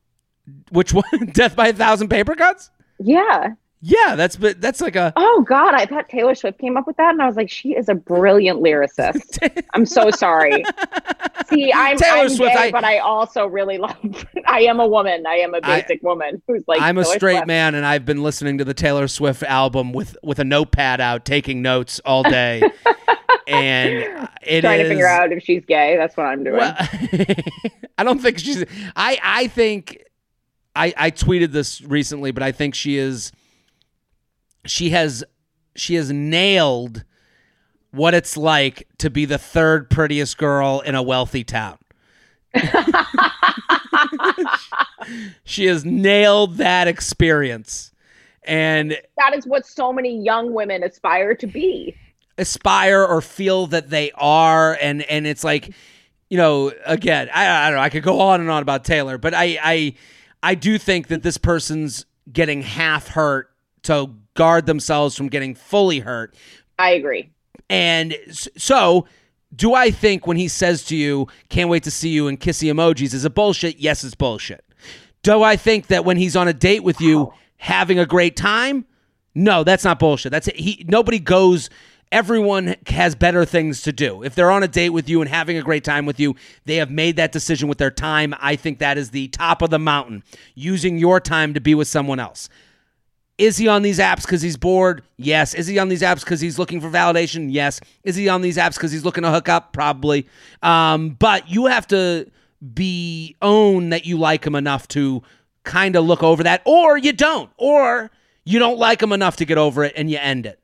[0.71, 1.05] Which one?
[1.35, 2.71] death by a thousand paper cuts?
[2.99, 3.51] Yeah.
[3.89, 6.97] Yeah, that's but that's like a Oh god, I thought Taylor Swift came up with
[6.97, 9.39] that and I was like, she is a brilliant lyricist.
[9.75, 10.65] I'm so sorry.
[11.49, 13.95] See, I'm Taylor I'm Swift, gay, I, but I also really love
[14.49, 15.25] I am a woman.
[15.25, 17.47] I am a basic I, woman who's like I'm a straight Swift.
[17.47, 21.25] man and I've been listening to the Taylor Swift album with with a notepad out
[21.25, 22.63] taking notes all day.
[23.47, 25.97] and it trying is, to figure out if she's gay.
[25.97, 26.57] That's what I'm doing.
[26.57, 26.75] Well,
[27.99, 28.65] I don't think she's
[28.97, 30.03] I I think
[30.75, 33.31] I I tweeted this recently, but I think she is
[34.67, 35.25] she has
[35.75, 37.05] she has nailed
[37.91, 41.79] what it's like to be the third prettiest girl in a wealthy town.
[45.45, 47.93] she has nailed that experience.
[48.45, 51.97] And that is what so many young women aspire to be.
[52.39, 55.73] Aspire or feel that they are and and it's like
[56.29, 59.17] you know, again, I, I don't know, I could go on and on about Taylor,
[59.17, 59.95] but I I
[60.43, 63.51] I do think that this person's getting half hurt
[63.85, 66.35] to guard themselves from getting fully hurt.
[66.79, 67.31] I agree.
[67.69, 69.07] And so,
[69.55, 72.73] do I think when he says to you, can't wait to see you and kissy
[72.73, 73.79] emojis, is it bullshit?
[73.79, 74.65] Yes, it's bullshit.
[75.23, 77.35] Do I think that when he's on a date with you, wow.
[77.57, 78.87] having a great time?
[79.35, 80.31] No, that's not bullshit.
[80.31, 80.57] That's it.
[80.57, 81.69] He nobody goes
[82.13, 84.23] everyone has better things to do.
[84.23, 86.77] If they're on a date with you and having a great time with you, they
[86.77, 88.35] have made that decision with their time.
[88.41, 90.23] I think that is the top of the mountain,
[90.55, 92.49] using your time to be with someone else.
[93.39, 95.03] Is he on these apps because he's bored?
[95.19, 95.53] Yes.
[95.53, 97.49] Is he on these apps because he's looking for validation?
[97.51, 97.81] Yes.
[98.03, 99.73] Is he on these apps because he's looking to hook up?
[99.75, 100.27] Probably.
[100.63, 102.31] Um, but you have to
[102.73, 105.23] be own that you like him enough to
[105.65, 108.11] kind of look over that, or you don't, or
[108.45, 110.59] you don't like him enough to get over it and you end it.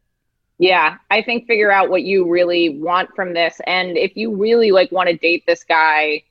[0.59, 4.71] Yeah, I think figure out what you really want from this, and if you really
[4.71, 6.23] like want to date this guy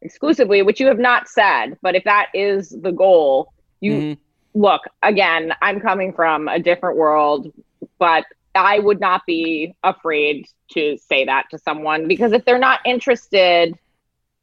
[0.00, 3.92] exclusively, which you have not said, but if that is the goal, you.
[3.92, 4.23] Mm-hmm
[4.54, 7.52] look, again, I'm coming from a different world,
[7.98, 12.80] but I would not be afraid to say that to someone because if they're not
[12.86, 13.76] interested,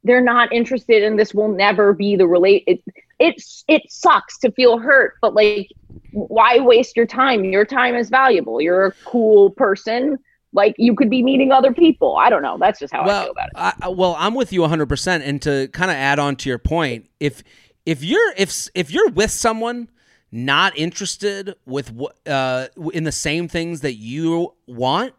[0.03, 2.83] they're not interested and this will never be the relate it,
[3.19, 5.69] it's it sucks to feel hurt, but like
[6.11, 7.45] why waste your time?
[7.45, 8.59] Your time is valuable.
[8.59, 10.17] You're a cool person.
[10.53, 12.17] Like you could be meeting other people.
[12.17, 12.57] I don't know.
[12.57, 13.85] That's just how well, I feel about it.
[13.85, 15.21] I, well, I'm with you 100%.
[15.23, 17.43] And to kind of add on to your point, if
[17.85, 19.87] if you're if if you're with someone
[20.31, 21.91] not interested with
[22.25, 25.13] uh, in the same things that you want,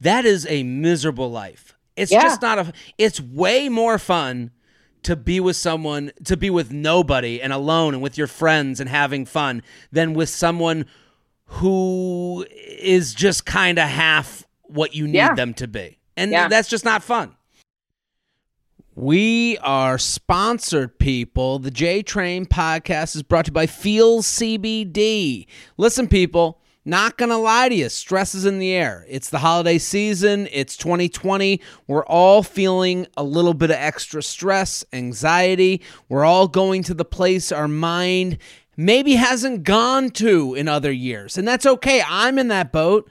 [0.00, 1.74] that is a miserable life.
[1.96, 2.22] It's yeah.
[2.22, 2.72] just not a.
[2.96, 4.52] It's way more fun
[5.02, 8.88] to be with someone, to be with nobody and alone and with your friends and
[8.88, 10.86] having fun than with someone
[11.44, 15.34] who is just kind of half what you need yeah.
[15.34, 15.98] them to be.
[16.16, 16.48] And yeah.
[16.48, 17.34] that's just not fun.
[18.98, 21.60] We are sponsored, people.
[21.60, 25.46] The J Train podcast is brought to you by Feals CBD.
[25.76, 29.06] Listen, people, not going to lie to you, stress is in the air.
[29.08, 31.60] It's the holiday season, it's 2020.
[31.86, 35.80] We're all feeling a little bit of extra stress, anxiety.
[36.08, 38.38] We're all going to the place our mind
[38.76, 41.38] maybe hasn't gone to in other years.
[41.38, 42.02] And that's okay.
[42.04, 43.08] I'm in that boat.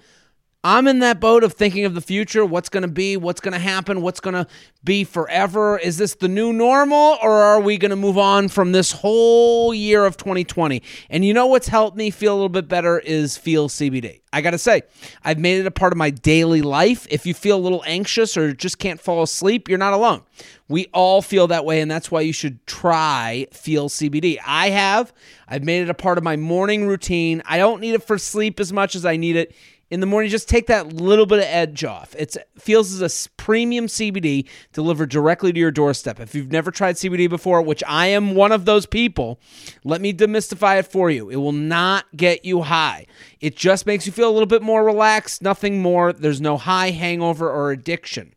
[0.63, 3.53] I'm in that boat of thinking of the future, what's going to be, what's going
[3.53, 4.47] to happen, what's going to
[4.83, 5.77] be forever.
[5.77, 9.73] Is this the new normal or are we going to move on from this whole
[9.73, 10.81] year of 2020?
[11.09, 14.21] And you know what's helped me feel a little bit better is Feals CBD.
[14.33, 14.81] I got to say,
[15.23, 17.07] I've made it a part of my daily life.
[17.09, 20.23] If you feel a little anxious or just can't fall asleep, you're not alone.
[20.67, 24.37] We all feel that way, and that's why you should try Feals CBD.
[24.45, 25.13] I have.
[25.47, 27.41] I've made it a part of my morning routine.
[27.45, 29.55] I don't need it for sleep as much as I need it
[29.89, 32.15] in the morning just take that little bit of edge off.
[32.15, 36.19] It feels as a premium cbd delivered directly to your doorstep.
[36.19, 39.39] If you've never tried cbd before which i am one of those people
[39.83, 41.29] let me demystify it for you.
[41.29, 43.07] It will not get you high.
[43.39, 46.13] It just makes you feel a little bit more relaxed nothing more.
[46.13, 48.33] There's no high hangover or addiction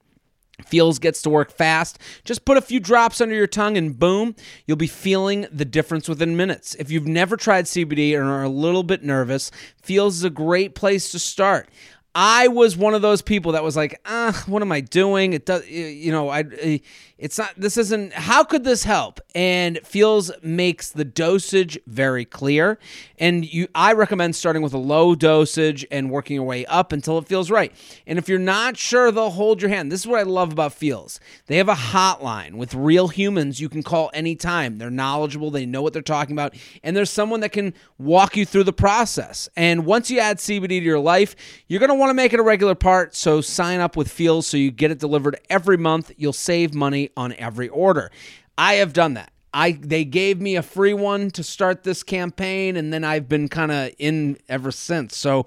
[0.67, 1.99] Feals gets to work fast.
[2.25, 4.35] Just put a few drops under your tongue and boom,
[4.67, 6.75] you'll be feeling the difference within minutes.
[6.77, 9.51] If you've never tried CBD and are a little bit nervous,
[9.83, 11.69] Feals is a great place to start.
[12.15, 15.33] I was one of those people that was like, ah, what am I doing?
[15.33, 16.81] It does, you know, I
[17.21, 19.21] it's not, this isn't, how could this help?
[19.35, 22.79] And Feals makes the dosage very clear.
[23.19, 27.19] And you, I recommend starting with a low dosage and working your way up until
[27.19, 27.75] it feels right.
[28.07, 29.93] And if you're not sure, they'll hold your hand.
[29.93, 31.21] This is what I love about Feals.
[31.45, 34.79] They have a hotline with real humans you can call anytime.
[34.79, 38.47] They're knowledgeable, they know what they're talking about, and there's someone that can walk you
[38.47, 39.47] through the process.
[39.57, 41.37] And once you add CBD to your life,
[41.69, 43.15] you're going to want to make it a regular part.
[43.15, 46.13] So sign up with Feals so you get it delivered every month.
[46.17, 48.11] You'll save money on every order.
[48.57, 49.33] I have done that.
[49.53, 53.49] I they gave me a free one to start this campaign and then I've been
[53.49, 55.17] kind of in ever since.
[55.17, 55.47] So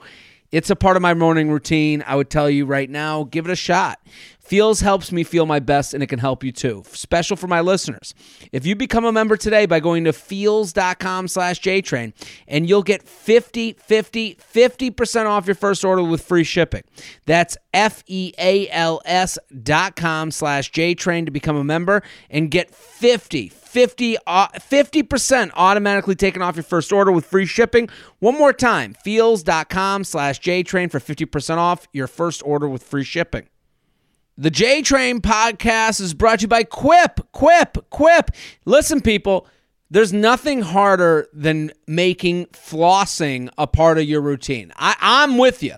[0.51, 2.03] it's a part of my morning routine.
[2.05, 3.99] I would tell you right now, give it a shot.
[4.43, 6.83] Feals helps me feel my best and it can help you too.
[6.87, 8.13] Special for my listeners.
[8.51, 12.11] If you become a member today by going to feals.com slash JTrain
[12.45, 16.83] and you'll get 50, 50, 50% off your first order with free shipping.
[17.25, 25.47] That's F-E-A-L-S dot com slash JTrain to become a member and get 50, 50, 50%
[25.47, 27.87] uh, automatically taken off your first order with free shipping.
[28.19, 33.47] One more time, feals.com slash JTrain for 50% off your first order with free shipping.
[34.35, 37.19] The J Train podcast is brought to you by Quip.
[37.33, 38.31] Quip, Quip.
[38.65, 39.47] Listen, people,
[39.91, 44.73] there's nothing harder than making flossing a part of your routine.
[44.75, 45.75] I, I'm with you.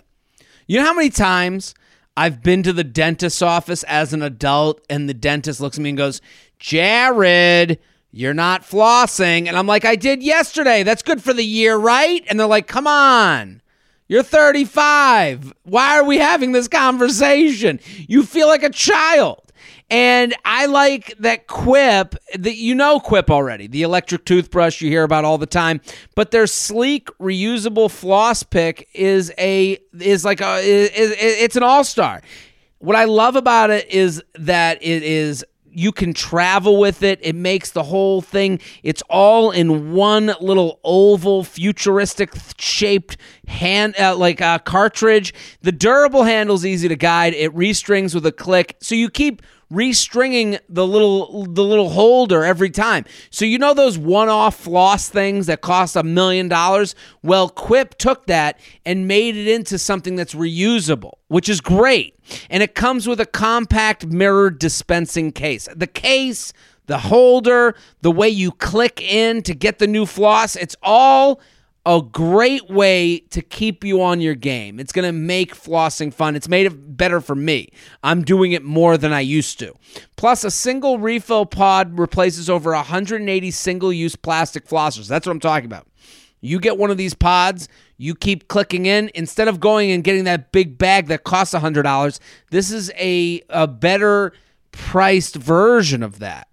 [0.67, 1.75] You know how many times
[2.15, 5.89] I've been to the dentist's office as an adult and the dentist looks at me
[5.89, 6.21] and goes,
[6.57, 7.77] Jared,
[8.11, 9.49] you're not flossing.
[9.49, 10.83] And I'm like, I did yesterday.
[10.83, 12.23] That's good for the year, right?
[12.29, 13.61] And they're like, come on.
[14.07, 15.51] You're 35.
[15.63, 17.79] Why are we having this conversation?
[18.07, 19.41] You feel like a child.
[19.89, 25.03] And I like that Quip, that you know Quip already, the electric toothbrush you hear
[25.03, 25.79] about all the time,
[26.15, 32.21] but their sleek reusable floss pick is a is like a is, it's an all-star.
[32.79, 37.19] What I love about it is that it is you can travel with it.
[37.21, 44.15] It makes the whole thing, it's all in one little oval, futuristic shaped hand, uh,
[44.15, 45.33] like a cartridge.
[45.61, 47.33] The durable handle's easy to guide.
[47.33, 48.77] It restrings with a click.
[48.79, 53.05] So you keep restringing the little the little holder every time.
[53.29, 56.95] So you know those one-off floss things that cost a million dollars?
[57.23, 62.17] Well, Quip took that and made it into something that's reusable, which is great.
[62.49, 65.67] And it comes with a compact mirror dispensing case.
[65.75, 66.53] The case,
[66.87, 71.41] the holder, the way you click in to get the new floss, it's all
[71.85, 74.79] a great way to keep you on your game.
[74.79, 76.35] It's going to make flossing fun.
[76.35, 77.69] It's made it better for me.
[78.03, 79.73] I'm doing it more than I used to.
[80.15, 85.07] Plus, a single refill pod replaces over 180 single use plastic flossers.
[85.07, 85.87] That's what I'm talking about.
[86.41, 87.67] You get one of these pods,
[87.97, 89.11] you keep clicking in.
[89.13, 92.19] Instead of going and getting that big bag that costs $100,
[92.51, 94.33] this is a, a better
[94.71, 96.47] priced version of that.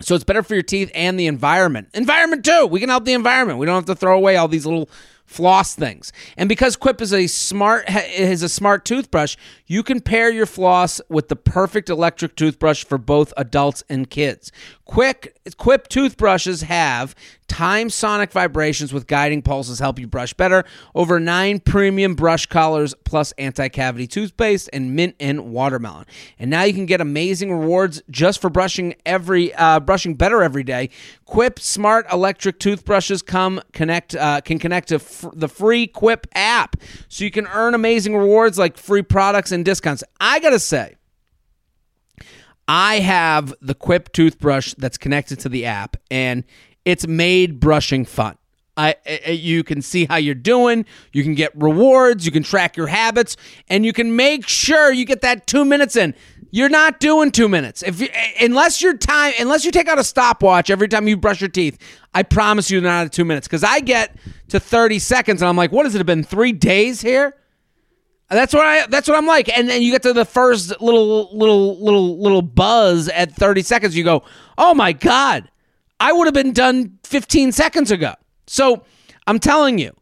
[0.00, 1.88] So it's better for your teeth and the environment.
[1.94, 2.66] Environment too.
[2.66, 3.58] We can help the environment.
[3.58, 4.88] We don't have to throw away all these little
[5.28, 6.10] floss things.
[6.36, 11.00] And because Quip is a smart is a smart toothbrush, you can pair your floss
[11.08, 14.50] with the perfect electric toothbrush for both adults and kids.
[14.88, 17.14] Quick Quip toothbrushes have
[17.46, 20.64] time sonic vibrations with guiding pulses help you brush better.
[20.94, 26.06] Over 9 premium brush colors plus anti-cavity toothpaste and mint and watermelon.
[26.38, 30.64] And now you can get amazing rewards just for brushing every uh, brushing better every
[30.64, 30.88] day.
[31.26, 34.98] Quip smart electric toothbrushes come connect uh, can connect to
[35.34, 36.76] the free Quip app
[37.08, 40.02] so you can earn amazing rewards like free products and discounts.
[40.18, 40.97] I got to say
[42.68, 46.44] I have the Quip toothbrush that's connected to the app, and
[46.84, 48.36] it's made brushing fun.
[48.76, 48.94] I,
[49.26, 50.84] I, you can see how you're doing.
[51.12, 52.24] You can get rewards.
[52.24, 53.36] You can track your habits,
[53.68, 56.14] and you can make sure you get that two minutes in.
[56.50, 58.08] You're not doing two minutes if you,
[58.40, 61.78] unless your time unless you take out a stopwatch every time you brush your teeth.
[62.14, 64.16] I promise you, not two minutes because I get
[64.48, 66.24] to 30 seconds and I'm like, what has it been?
[66.24, 67.34] Three days here?
[68.30, 68.86] That's what I.
[68.86, 69.48] That's what I'm like.
[69.56, 73.96] And then you get to the first little, little, little, little buzz at 30 seconds.
[73.96, 74.22] You go,
[74.58, 75.50] oh my god,
[75.98, 78.14] I would have been done 15 seconds ago.
[78.46, 78.84] So
[79.26, 79.92] I'm telling you,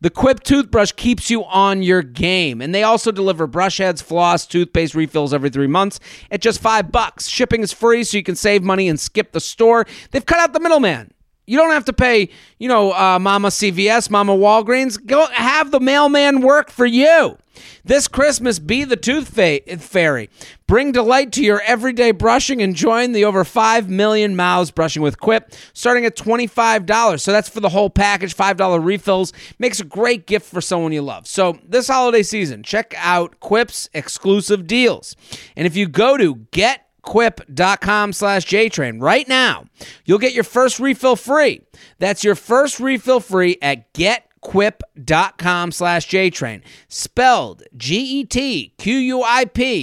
[0.00, 2.60] the Quip toothbrush keeps you on your game.
[2.60, 6.92] And they also deliver brush heads, floss, toothpaste refills every three months at just five
[6.92, 7.28] bucks.
[7.28, 9.86] Shipping is free, so you can save money and skip the store.
[10.10, 11.12] They've cut out the middleman.
[11.46, 12.28] You don't have to pay,
[12.58, 15.04] you know, uh, Mama CVS, Mama Walgreens.
[15.04, 17.38] Go have the mailman work for you.
[17.84, 20.30] This Christmas, be the tooth fairy.
[20.66, 25.20] Bring delight to your everyday brushing and join the over 5 million mouths brushing with
[25.20, 27.20] Quip, starting at $25.
[27.20, 29.32] So that's for the whole package, $5 refills.
[29.58, 31.26] Makes a great gift for someone you love.
[31.26, 35.14] So this holiday season, check out Quip's exclusive deals.
[35.56, 39.00] And if you go to get quip.com slash jtrain.
[39.00, 39.64] Right now
[40.04, 41.62] you'll get your first refill free.
[41.98, 46.62] That's your first refill free at getquip.com slash jtrain.
[46.88, 48.28] Spelled g-e-t-q-u-i-p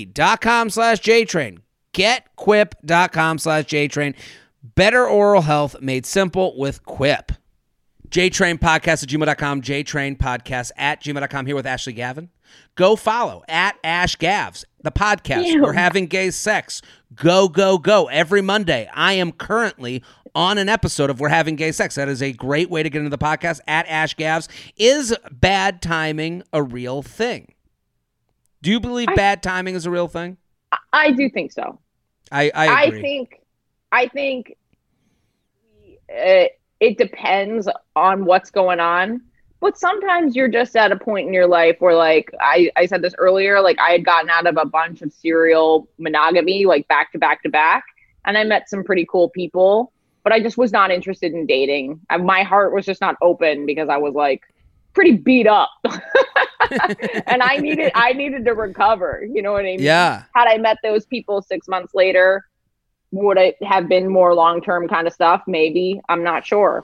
[0.06, 1.58] dot com slash jtrain.
[1.94, 4.16] Getquip.com slash jtrain.
[4.76, 7.32] Better oral health made simple with quip
[8.14, 12.30] jtrain podcast at gmail.com jtrain podcast at gmail.com here with ashley gavin
[12.76, 15.62] go follow at ash gavs the podcast Ew.
[15.62, 16.82] we're having gay sex
[17.16, 18.08] Go, go, go.
[18.08, 20.04] Every Monday, I am currently
[20.34, 21.96] on an episode of We're Having Gay Sex.
[21.96, 24.48] That is a great way to get into the podcast at Ash Gavs.
[24.78, 27.54] Is bad timing a real thing?
[28.62, 30.38] Do you believe I, bad timing is a real thing?
[30.92, 31.80] I do think so.
[32.32, 33.42] I I, I think
[33.92, 34.56] I think
[36.10, 36.46] uh,
[36.84, 39.22] it depends on what's going on
[39.62, 43.02] but sometimes you're just at a point in your life where like I, I said
[43.02, 47.14] this earlier like i had gotten out of a bunch of serial monogamy like back
[47.14, 47.86] to back to back
[48.26, 52.02] and i met some pretty cool people but i just was not interested in dating.
[52.10, 54.42] I, my heart was just not open because i was like
[54.94, 55.72] pretty beat up.
[57.28, 59.82] And i needed i needed to recover you know what i mean?
[59.82, 60.24] Yeah.
[60.34, 62.46] Had i met those people six months later
[63.14, 66.84] would it have been more long-term kind of stuff maybe i'm not sure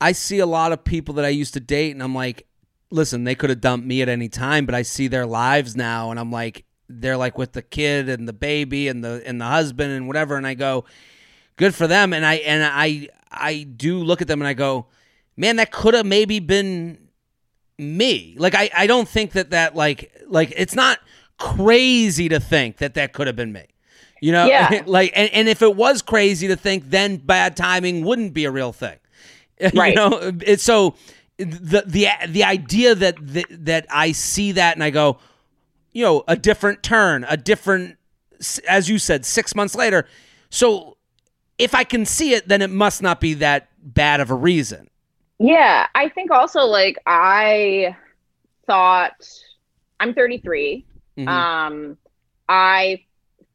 [0.00, 2.46] I see a lot of people that I used to date, and I'm like,
[2.90, 6.10] listen, they could have dumped me at any time, but I see their lives now,
[6.10, 9.46] and I'm like, they're like with the kid and the baby and the and the
[9.46, 10.84] husband and whatever, and I go,
[11.56, 14.86] good for them, and I and I I do look at them and I go,
[15.36, 17.08] man, that could have maybe been
[17.78, 18.36] me.
[18.38, 20.98] Like I I don't think that that like like it's not
[21.38, 23.66] crazy to think that that could have been me.
[24.20, 24.82] You know, yeah.
[24.86, 28.50] like and, and if it was crazy to think, then bad timing wouldn't be a
[28.50, 28.98] real thing.
[29.74, 29.90] Right.
[29.90, 30.96] you know, it's so
[31.38, 35.18] the the the idea that the, that I see that and I go,
[35.92, 37.96] you know, a different turn, a different,
[38.68, 40.06] as you said, six months later.
[40.50, 40.96] So
[41.58, 44.88] if I can see it, then it must not be that bad of a reason.
[45.38, 47.96] Yeah, I think also like I
[48.66, 49.28] thought
[50.00, 50.84] I'm 33.
[51.18, 51.28] Mm-hmm.
[51.28, 51.96] Um,
[52.48, 53.04] I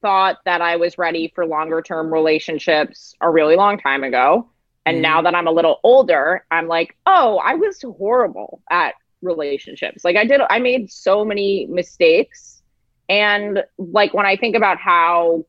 [0.02, 4.50] thought that I was ready for longer term relationships a really long time ago.
[4.86, 5.02] And mm-hmm.
[5.04, 10.04] now that I'm a little older, I'm like, oh, I was horrible at relationships.
[10.04, 12.62] Like I did, I made so many mistakes.
[13.10, 15.46] And like when I think about how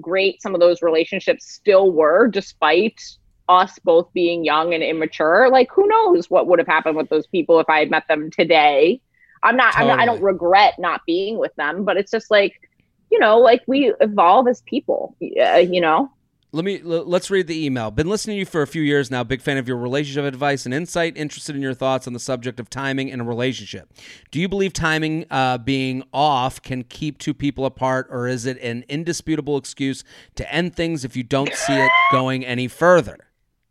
[0.00, 3.02] great some of those relationships still were, despite
[3.48, 7.26] us both being young and immature, like who knows what would have happened with those
[7.26, 9.00] people if I had met them today.
[9.42, 9.90] I'm not, totally.
[9.90, 12.60] I'm not I don't regret not being with them, but it's just like,
[13.10, 16.10] you know, like we evolve as people, uh, you know?
[16.52, 17.92] Let me let's read the email.
[17.92, 19.22] Been listening to you for a few years now.
[19.22, 21.16] Big fan of your relationship advice and insight.
[21.16, 23.92] Interested in your thoughts on the subject of timing in a relationship.
[24.32, 28.58] Do you believe timing uh, being off can keep two people apart, or is it
[28.62, 30.02] an indisputable excuse
[30.34, 33.16] to end things if you don't see it going any further?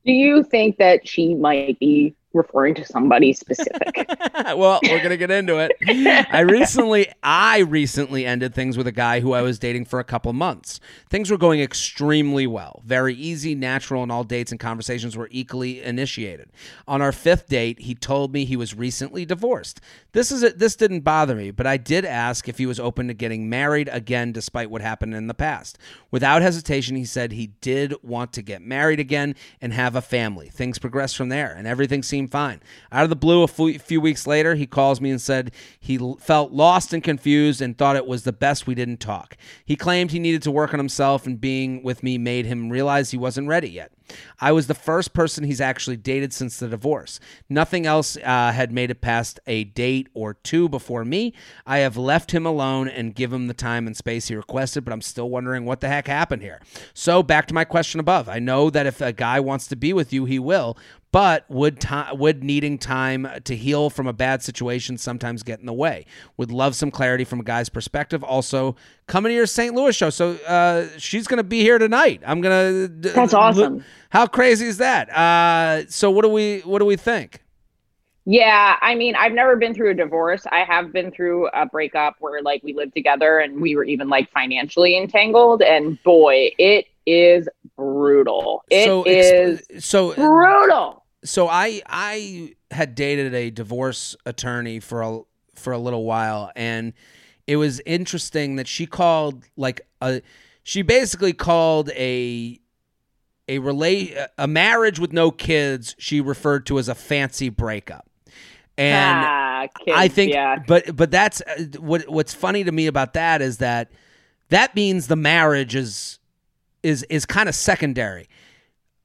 [0.06, 4.06] Do you think that she might be referring to somebody specific.
[4.56, 5.72] well, we're gonna get into it.
[6.32, 10.04] I recently, I recently ended things with a guy who I was dating for a
[10.04, 10.80] couple months.
[11.10, 15.82] Things were going extremely well, very easy, natural, and all dates and conversations were equally
[15.82, 16.50] initiated.
[16.88, 19.82] On our fifth date, he told me he was recently divorced.
[20.12, 23.08] This is a, this didn't bother me, but I did ask if he was open
[23.08, 25.78] to getting married again, despite what happened in the past.
[26.12, 30.50] Without hesitation, he said he did want to get married again and have a family.
[30.50, 32.62] Things progressed from there, and everything seemed seemed fine.
[32.92, 36.52] Out of the blue, a few weeks later, he calls me and said he felt
[36.52, 39.38] lost and confused and thought it was the best we didn't talk.
[39.66, 43.12] He claimed he needed to work on himself, and being with me made him realize
[43.12, 43.94] he wasn't ready yet.
[44.40, 47.20] I was the first person he's actually dated since the divorce.
[47.48, 51.34] Nothing else uh, had made it past a date or two before me.
[51.66, 54.94] I have left him alone and give him the time and space he requested, but
[54.94, 56.60] I'm still wondering what the heck happened here.
[56.94, 58.28] So, back to my question above.
[58.28, 60.78] I know that if a guy wants to be with you, he will,
[61.12, 65.66] but would time would needing time to heal from a bad situation sometimes get in
[65.66, 66.06] the way?
[66.38, 68.24] Would love some clarity from a guy's perspective.
[68.24, 68.76] Also,
[69.08, 69.74] coming to your St.
[69.74, 72.22] Louis show, so uh, she's going to be here tonight.
[72.26, 72.88] I'm gonna.
[72.88, 73.84] That's awesome.
[74.10, 75.10] How crazy is that?
[75.10, 77.42] Uh, so what do we what do we think?
[78.26, 80.46] Yeah, I mean, I've never been through a divorce.
[80.52, 84.08] I have been through a breakup where like we lived together and we were even
[84.08, 85.64] like financially entangled.
[85.64, 87.50] And boy, it is
[87.80, 88.64] brutal.
[88.70, 91.06] It so, is so brutal.
[91.24, 95.22] So I I had dated a divorce attorney for a
[95.56, 96.94] for a little while, and
[97.48, 100.22] it was interesting that she called like a
[100.64, 102.60] she basically called a
[103.48, 108.08] a relate a marriage with no kids she referred to as a fancy breakup
[108.78, 110.58] and ah, kids, i think yeah.
[110.68, 113.92] but but that's uh, what what's funny to me about that is that
[114.50, 116.19] that means the marriage is
[116.84, 118.28] is is kind of secondary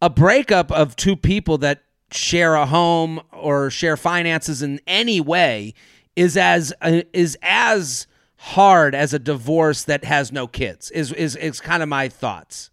[0.00, 5.74] a breakup of two people that share a home or share finances in any way
[6.16, 8.06] is as uh, is as
[8.36, 12.70] hard as a divorce that has no kids is is is kind of my thoughts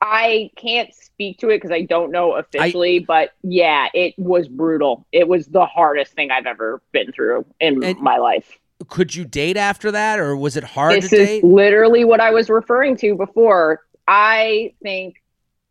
[0.00, 4.48] I can't speak to it because I don't know officially, I, but yeah, it was
[4.48, 5.06] brutal.
[5.12, 8.58] It was the hardest thing I've ever been through in my life.
[8.88, 11.44] Could you date after that, or was it hard this to is date?
[11.44, 13.84] Literally, what I was referring to before.
[14.08, 15.22] I think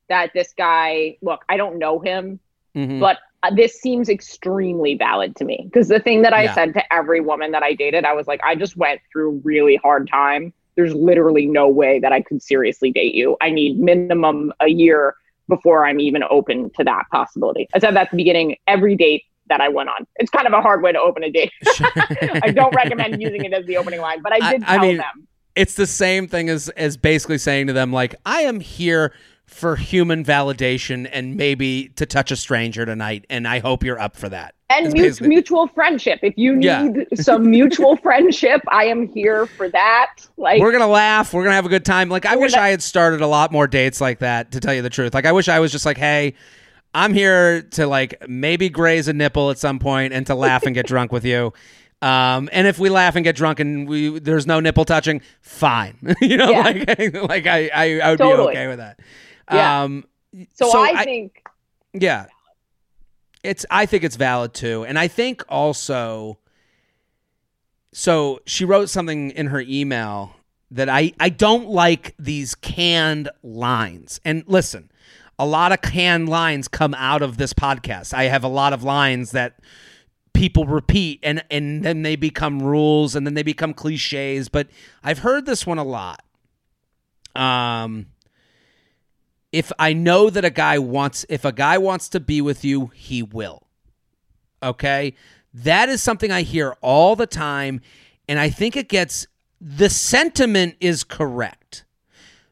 [0.07, 1.17] that this guy.
[1.21, 2.39] Look, I don't know him,
[2.73, 3.01] mm-hmm.
[3.01, 6.53] but uh, this seems extremely valid to me because the thing that I yeah.
[6.53, 9.41] said to every woman that I dated, I was like, I just went through a
[9.43, 13.35] really hard time there's literally no way that I could seriously date you.
[13.41, 15.15] I need minimum a year
[15.49, 17.67] before I'm even open to that possibility.
[17.73, 20.05] I said that at the beginning, every date that I went on.
[20.17, 21.51] It's kind of a hard way to open a date.
[21.81, 24.87] I don't recommend using it as the opening line, but I did I, tell I
[24.87, 25.27] mean, them.
[25.57, 29.13] It's the same thing as as basically saying to them like, I am here
[29.45, 34.17] for human validation and maybe to touch a stranger tonight and I hope you're up
[34.17, 36.19] for that and mutual, mutual friendship.
[36.21, 37.03] If you need yeah.
[37.15, 40.27] some mutual friendship, I am here for that.
[40.37, 42.09] Like we're gonna laugh, we're gonna have a good time.
[42.09, 42.63] Like I wish gonna...
[42.63, 44.51] I had started a lot more dates like that.
[44.51, 46.33] To tell you the truth, like I wish I was just like, hey,
[46.93, 50.75] I'm here to like maybe graze a nipple at some point and to laugh and
[50.75, 51.53] get drunk with you.
[52.01, 55.97] Um, and if we laugh and get drunk and we there's no nipple touching, fine.
[56.21, 56.61] you know, yeah.
[56.61, 58.53] like like I I, I would totally.
[58.53, 58.99] be okay with that.
[59.51, 59.83] Yeah.
[59.83, 60.05] Um,
[60.53, 61.43] so, so I, I think
[61.93, 62.27] yeah
[63.43, 64.85] it's I think it's valid too.
[64.85, 66.37] And I think also
[67.93, 70.35] so she wrote something in her email
[70.71, 74.19] that I I don't like these canned lines.
[74.25, 74.91] And listen,
[75.39, 78.13] a lot of canned lines come out of this podcast.
[78.13, 79.59] I have a lot of lines that
[80.37, 84.67] people repeat and and then they become rules and then they become clichés, but
[85.03, 86.23] I've heard this one a lot.
[87.35, 88.07] Um
[89.51, 92.87] if I know that a guy wants if a guy wants to be with you,
[92.93, 93.63] he will.
[94.61, 95.15] Okay?
[95.53, 97.81] That is something I hear all the time
[98.29, 99.25] and I think it gets
[99.59, 101.83] the sentiment is correct.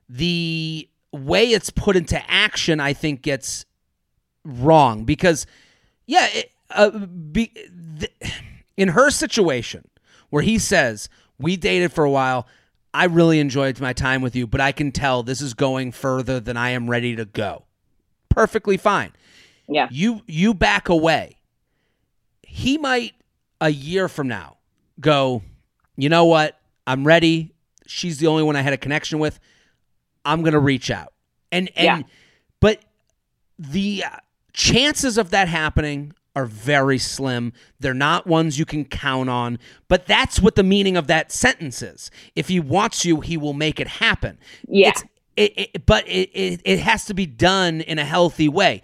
[0.09, 3.65] The way it's put into action I think gets
[4.43, 5.45] wrong because
[6.07, 7.51] yeah, it, uh, be,
[7.99, 8.13] th-
[8.77, 9.87] in her situation
[10.29, 12.47] where he says, "We dated for a while,
[12.93, 16.39] I really enjoyed my time with you, but I can tell this is going further
[16.39, 17.65] than I am ready to go.
[18.29, 19.11] Perfectly fine.
[19.67, 19.87] Yeah.
[19.91, 21.37] You you back away.
[22.41, 23.13] He might
[23.59, 24.57] a year from now
[24.99, 25.43] go,
[25.97, 26.59] "You know what?
[26.87, 27.53] I'm ready.
[27.85, 29.39] She's the only one I had a connection with.
[30.23, 31.13] I'm going to reach out."
[31.51, 32.01] And and yeah.
[32.59, 32.79] but
[33.59, 34.03] the
[34.53, 37.53] chances of that happening are very slim.
[37.79, 41.81] They're not ones you can count on, but that's what the meaning of that sentence
[41.81, 42.11] is.
[42.35, 44.37] If he wants you, he will make it happen.
[44.67, 44.89] Yeah.
[44.89, 45.03] It's,
[45.37, 48.81] it, it, but it, it, it has to be done in a healthy way.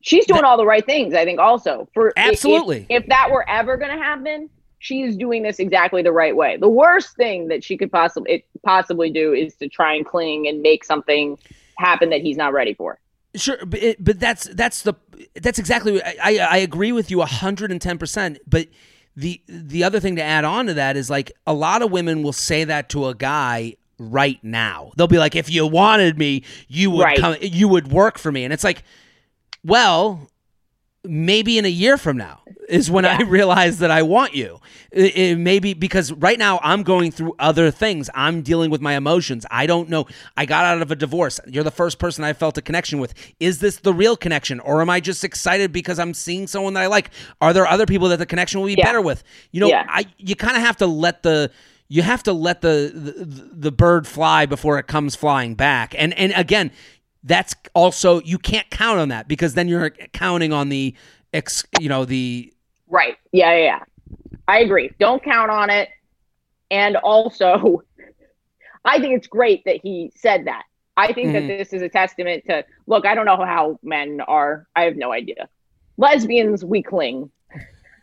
[0.00, 1.88] She's doing that, all the right things, I think, also.
[1.94, 2.86] For Absolutely.
[2.88, 6.58] If, if that were ever going to happen, she's doing this exactly the right way.
[6.58, 10.60] The worst thing that she could possibly possibly do is to try and cling and
[10.60, 11.38] make something
[11.78, 13.00] happen that he's not ready for.
[13.36, 14.94] Sure, but, it, but that's that's the
[15.34, 18.38] that's exactly I I agree with you hundred and ten percent.
[18.46, 18.68] But
[19.16, 22.22] the the other thing to add on to that is like a lot of women
[22.22, 24.92] will say that to a guy right now.
[24.96, 27.18] They'll be like, "If you wanted me, you would right.
[27.18, 28.84] come, you would work for me," and it's like,
[29.64, 30.28] well,
[31.04, 33.18] maybe in a year from now is when yeah.
[33.18, 34.60] I realize that I want you.
[34.90, 38.10] It, it maybe because right now I'm going through other things.
[38.14, 39.46] I'm dealing with my emotions.
[39.50, 40.06] I don't know.
[40.36, 41.40] I got out of a divorce.
[41.46, 43.14] You're the first person I felt a connection with.
[43.40, 46.82] Is this the real connection, or am I just excited because I'm seeing someone that
[46.82, 47.10] I like?
[47.40, 48.84] Are there other people that the connection will be yeah.
[48.84, 49.22] better with?
[49.50, 49.86] You know, yeah.
[49.88, 51.50] I you kind of have to let the
[51.88, 55.94] you have to let the, the the bird fly before it comes flying back.
[55.96, 56.70] And and again,
[57.22, 60.94] that's also you can't count on that because then you're counting on the
[61.32, 62.53] ex, you know the
[62.88, 63.16] right.
[63.32, 63.80] Yeah yeah, yeah.
[64.48, 64.90] i agree.
[64.98, 65.88] Don't count on it.
[66.70, 67.82] And also
[68.84, 70.64] i think it's great that he said that.
[70.96, 71.48] I think mm-hmm.
[71.48, 74.66] that this is a testament to look i don't know how men are.
[74.76, 75.48] I have no idea.
[75.96, 77.30] Lesbians we cling.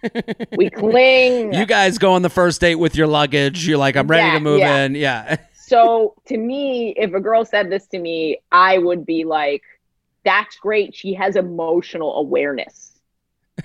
[0.58, 1.54] We cling.
[1.54, 3.68] You guys go on the first date with your luggage.
[3.68, 4.84] You're like i'm ready yeah, to move yeah.
[4.84, 4.96] in.
[4.96, 5.38] Yeah.
[5.72, 9.64] So to me, if a girl said this to me, I would be like,
[10.26, 10.94] that's great.
[10.94, 12.91] She has emotional awareness.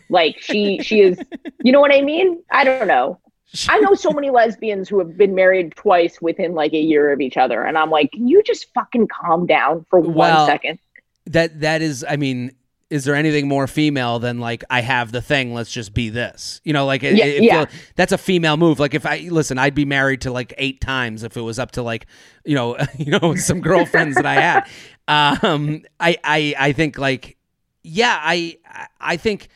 [0.08, 1.18] Like she she is
[1.62, 2.42] you know what I mean?
[2.50, 3.20] I don't know.
[3.68, 7.20] I know so many lesbians who have been married twice within like a year of
[7.20, 7.62] each other.
[7.62, 10.78] And I'm like, can you just fucking calm down for well, one second?
[11.26, 12.52] That that is I mean,
[12.90, 15.54] is there anything more female than like I have the thing?
[15.54, 16.60] Let's just be this.
[16.64, 17.66] You know, like it, yeah, it, yeah.
[17.94, 18.78] that's a female move.
[18.78, 21.72] Like if I listen, I'd be married to like eight times if it was up
[21.72, 22.06] to like
[22.44, 24.68] you know you know some girlfriends that I had.
[25.08, 27.36] Um, I I I think like
[27.84, 28.58] yeah, I
[29.00, 29.50] I think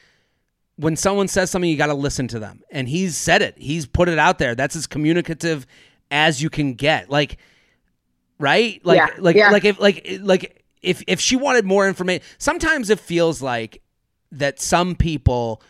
[0.81, 3.55] when someone says something, you got to listen to them, and he's said it.
[3.59, 4.55] He's put it out there.
[4.55, 5.67] That's as communicative
[6.11, 7.11] as you can get.
[7.11, 7.39] Like
[8.39, 9.51] right, like yeah, like yeah.
[9.51, 13.83] like if like like if if she wanted more information, sometimes it feels like
[14.33, 15.63] that some people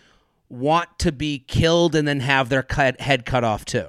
[0.48, 3.88] want to be killed and then have their cut, head cut off too.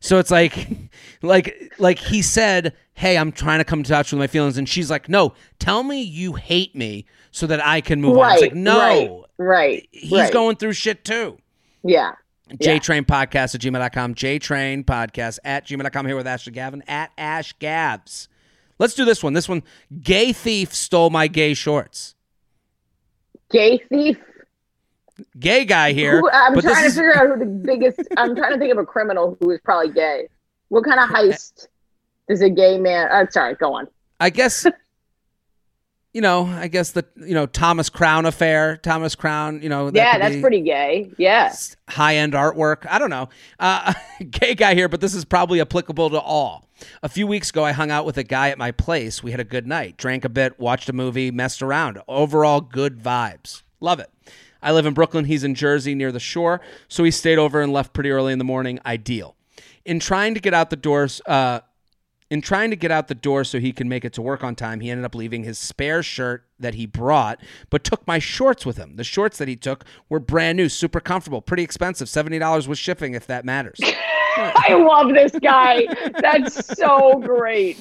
[0.00, 0.68] So it's like,
[1.22, 4.68] like, like he said, "Hey, I'm trying to come to touch with my feelings," and
[4.68, 8.32] she's like, "No, tell me you hate me so that I can move right, on."
[8.34, 10.32] It's like, no, right, right he's right.
[10.32, 11.38] going through shit too.
[11.82, 12.12] Yeah.
[12.52, 14.14] JTrain Podcast at gmail.com.
[14.14, 16.06] JTrain Podcast at gmail.com.
[16.06, 18.28] Here with Ashley Gavin at Ash Gavs.
[18.78, 19.32] Let's do this one.
[19.32, 19.62] This one,
[20.02, 22.14] gay thief stole my gay shorts.
[23.50, 24.18] Gay thief.
[25.38, 26.20] Gay guy here.
[26.20, 26.94] Who, I'm trying to is...
[26.94, 28.00] figure out who the biggest.
[28.16, 30.28] I'm trying to think of a criminal who is probably gay.
[30.68, 31.68] What kind of eh, heist
[32.28, 33.08] does a gay man?
[33.10, 33.88] Uh, sorry, go on.
[34.20, 34.66] I guess
[36.14, 39.90] you know, I guess the you know Thomas Crown affair, Thomas Crown, you know.
[39.90, 41.10] That yeah, that's pretty gay.
[41.18, 41.52] Yeah,
[41.88, 42.86] high end artwork.
[42.88, 43.92] I don't know, uh,
[44.30, 46.68] gay guy here, but this is probably applicable to all.
[47.02, 49.22] A few weeks ago, I hung out with a guy at my place.
[49.22, 52.00] We had a good night, drank a bit, watched a movie, messed around.
[52.06, 53.62] Overall, good vibes.
[53.80, 54.10] Love it.
[54.62, 55.24] I live in Brooklyn.
[55.24, 58.38] He's in Jersey near the shore, so he stayed over and left pretty early in
[58.38, 58.78] the morning.
[58.86, 59.34] Ideal.
[59.84, 61.20] In trying to get out the doors.
[61.26, 61.60] Uh,
[62.30, 64.54] in trying to get out the door so he can make it to work on
[64.54, 68.64] time, he ended up leaving his spare shirt that he brought, but took my shorts
[68.64, 68.96] with him.
[68.96, 72.08] The shorts that he took were brand new, super comfortable, pretty expensive.
[72.08, 73.78] $70 with shipping, if that matters.
[74.36, 75.86] I love this guy.
[76.20, 77.78] That's so great.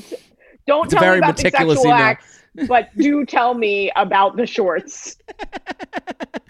[0.68, 1.94] Don't it's tell me about the sexual email.
[1.94, 5.18] acts but do tell me about the shorts.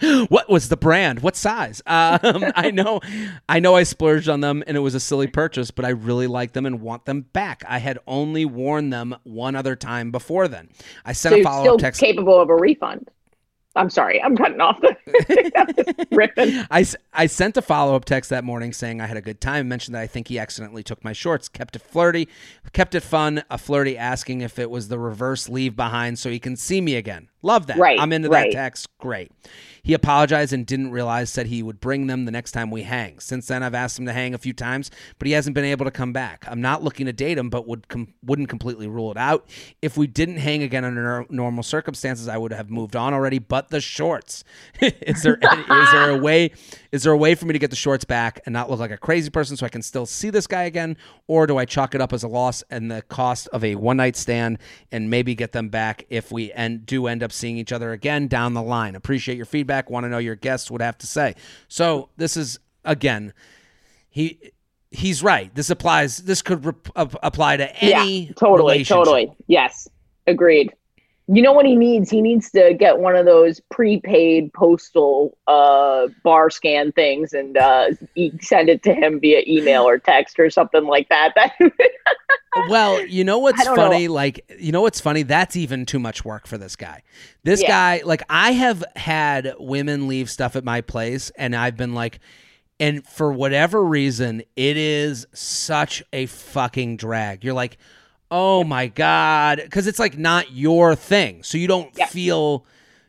[0.28, 1.20] what was the brand?
[1.20, 1.82] What size?
[1.86, 2.20] Um,
[2.56, 3.00] I know,
[3.48, 6.26] I know, I splurged on them, and it was a silly purchase, but I really
[6.26, 7.64] like them and want them back.
[7.66, 10.68] I had only worn them one other time before then.
[11.04, 12.00] I sent so a follow up text.
[12.00, 13.08] Capable of a refund.
[13.76, 16.64] I'm sorry, I'm cutting off the ripping.
[16.70, 19.68] I, I sent a follow up text that morning saying I had a good time.
[19.68, 21.48] Mentioned that I think he accidentally took my shorts.
[21.48, 22.28] Kept it flirty,
[22.72, 23.42] kept it fun.
[23.50, 26.94] A flirty asking if it was the reverse leave behind so he can see me
[26.94, 27.28] again.
[27.44, 27.76] Love that.
[27.76, 28.00] Right.
[28.00, 28.50] I'm into right.
[28.50, 28.88] that text.
[28.98, 29.30] Great.
[29.82, 33.18] He apologized and didn't realize said he would bring them the next time we hang.
[33.18, 35.84] Since then, I've asked him to hang a few times, but he hasn't been able
[35.84, 36.46] to come back.
[36.48, 39.46] I'm not looking to date him, but would com- wouldn't completely rule it out.
[39.82, 43.38] If we didn't hang again under normal circumstances, I would have moved on already.
[43.38, 44.42] But the shorts,
[44.80, 46.52] is there any, is there a way
[46.94, 48.92] is there a way for me to get the shorts back and not look like
[48.92, 51.94] a crazy person so I can still see this guy again, or do I chalk
[51.94, 54.58] it up as a loss and the cost of a one night stand
[54.92, 58.28] and maybe get them back if we end, do end up seeing each other again
[58.28, 58.94] down the line?
[58.94, 59.90] Appreciate your feedback.
[59.90, 61.34] Want to know your guests would have to say.
[61.68, 63.32] So this is again,
[64.08, 64.52] he
[64.90, 65.54] he's right.
[65.54, 66.18] This applies.
[66.18, 69.32] This could re- apply to any yeah, totally, totally.
[69.46, 69.88] Yes,
[70.26, 70.72] agreed.
[71.26, 72.10] You know what he needs?
[72.10, 77.86] He needs to get one of those prepaid postal uh, bar scan things and uh,
[78.42, 81.32] send it to him via email or text or something like that.
[82.68, 84.06] well, you know what's funny?
[84.06, 84.14] Know.
[84.14, 85.22] Like, you know what's funny?
[85.22, 87.02] That's even too much work for this guy.
[87.42, 87.68] This yeah.
[87.68, 92.20] guy, like, I have had women leave stuff at my place, and I've been like,
[92.80, 97.44] and for whatever reason, it is such a fucking drag.
[97.44, 97.78] You're like,
[98.30, 102.64] oh my god because it's like not your thing so you don't feel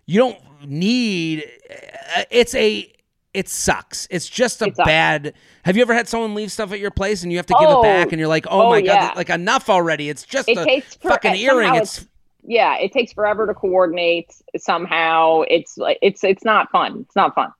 [0.05, 1.43] you don't need.
[1.69, 2.91] Uh, it's a.
[3.35, 4.07] It sucks.
[4.09, 5.33] It's just a bad.
[5.63, 7.67] Have you ever had someone leave stuff at your place and you have to give
[7.67, 9.07] oh, it back and you're like, oh, oh my yeah.
[9.07, 10.09] god, like enough already.
[10.09, 11.75] It's just it a fucking earring.
[11.75, 12.07] It's
[12.47, 15.41] yeah, it takes forever to coordinate somehow.
[15.49, 17.01] It's like it's it's not fun.
[17.01, 17.51] It's not fun.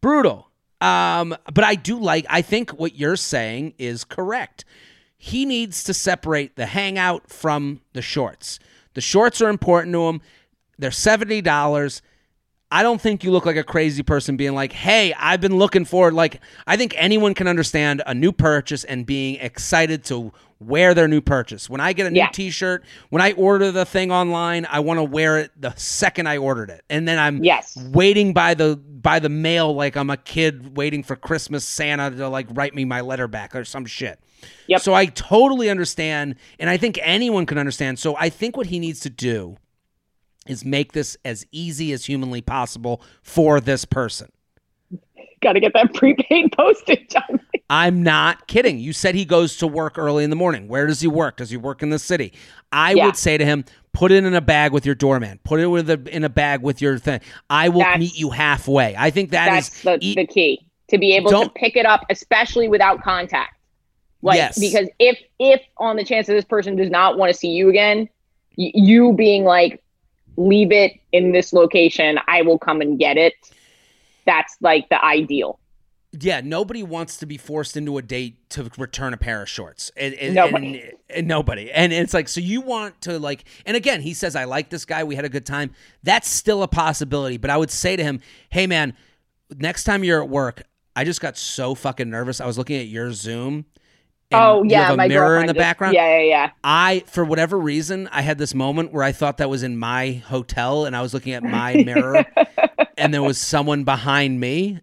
[0.00, 0.50] Brutal.
[0.80, 4.64] Um, but I do like I think what you're saying is correct.
[5.16, 8.58] He needs to separate the hangout from the shorts.
[8.94, 10.20] The shorts are important to him.
[10.78, 12.00] They're $70.
[12.70, 15.84] I don't think you look like a crazy person being like, "Hey, I've been looking
[15.84, 20.94] forward." Like, I think anyone can understand a new purchase and being excited to wear
[20.94, 21.68] their new purchase.
[21.68, 22.28] When I get a new yeah.
[22.28, 26.38] T-shirt, when I order the thing online, I want to wear it the second I
[26.38, 27.76] ordered it, and then I'm yes.
[27.76, 32.28] waiting by the by the mail like I'm a kid waiting for Christmas Santa to
[32.28, 34.18] like write me my letter back or some shit.
[34.66, 34.80] Yep.
[34.80, 37.98] So I totally understand, and I think anyone can understand.
[37.98, 39.58] So I think what he needs to do
[40.46, 44.30] is make this as easy as humanly possible for this person.
[45.40, 47.14] Got to get that prepaid postage.
[47.70, 48.78] I'm not kidding.
[48.78, 50.68] You said he goes to work early in the morning.
[50.68, 51.38] Where does he work?
[51.38, 52.32] Does he work in the city?
[52.72, 53.06] I yeah.
[53.06, 55.40] would say to him, put it in a bag with your doorman.
[55.44, 57.20] Put it with a, in a bag with your thing.
[57.48, 58.94] I will that's, meet you halfway.
[58.96, 61.86] I think that that's is the, e- the key to be able to pick it
[61.86, 63.58] up, especially without contact.
[64.20, 64.58] Like, yes.
[64.58, 67.68] Because if if on the chance that this person does not want to see you
[67.68, 68.08] again,
[68.56, 69.82] y- you being like,
[70.36, 72.18] leave it in this location.
[72.26, 73.34] I will come and get it.
[74.26, 75.58] That's like the ideal.
[76.20, 79.90] Yeah, nobody wants to be forced into a date to return a pair of shorts.
[79.96, 80.80] And, and nobody.
[80.80, 81.72] And, and nobody.
[81.72, 84.84] And it's like, so you want to like, and again, he says, I like this
[84.84, 85.02] guy.
[85.02, 85.72] We had a good time.
[86.04, 87.36] That's still a possibility.
[87.36, 88.20] But I would say to him,
[88.50, 88.96] hey, man,
[89.58, 90.62] next time you're at work,
[90.94, 92.40] I just got so fucking nervous.
[92.40, 93.64] I was looking at your Zoom
[94.32, 95.94] oh yeah, a mirror in the background.
[95.94, 96.50] Yeah, yeah, yeah.
[96.62, 100.22] I, for whatever reason, I had this moment where I thought that was in my
[100.26, 102.24] hotel, and I was looking at my mirror,
[102.96, 104.80] and there was someone behind me.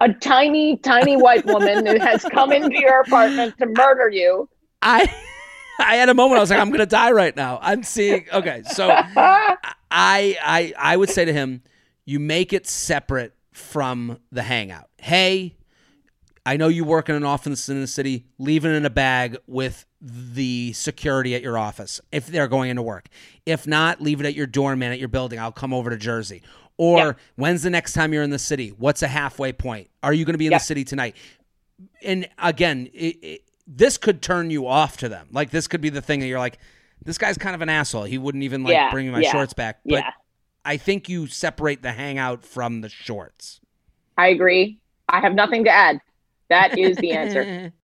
[0.00, 4.48] A tiny, tiny white woman who has come into your apartment to murder you.
[4.82, 5.14] I,
[5.78, 6.38] I had a moment.
[6.38, 7.58] I was like, I'm gonna die right now.
[7.62, 8.26] I'm seeing.
[8.32, 9.56] Okay, so I,
[9.90, 11.62] I, I would say to him,
[12.04, 14.88] you make it separate from the hangout.
[14.98, 15.56] Hey,
[16.46, 18.26] I know you work in an office in the city.
[18.38, 22.82] Leave it in a bag with the security at your office if they're going into
[22.82, 23.08] work.
[23.44, 25.38] If not, leave it at your doorman at your building.
[25.38, 26.42] I'll come over to Jersey.
[26.78, 27.12] Or yeah.
[27.36, 28.70] when's the next time you're in the city?
[28.70, 29.90] What's a halfway point?
[30.02, 30.58] Are you going to be in yeah.
[30.58, 31.14] the city tonight?
[32.02, 35.28] And again, it, it, this could turn you off to them.
[35.30, 36.58] Like this could be the thing that you're like,
[37.04, 38.04] this guy's kind of an asshole.
[38.04, 38.90] He wouldn't even like yeah.
[38.90, 39.80] bring me my shorts back.
[39.84, 40.04] But
[40.64, 43.60] I think you separate the hangout from the shorts.
[44.16, 44.78] I agree.
[45.08, 46.00] I have nothing to add.
[46.50, 47.72] That is the answer.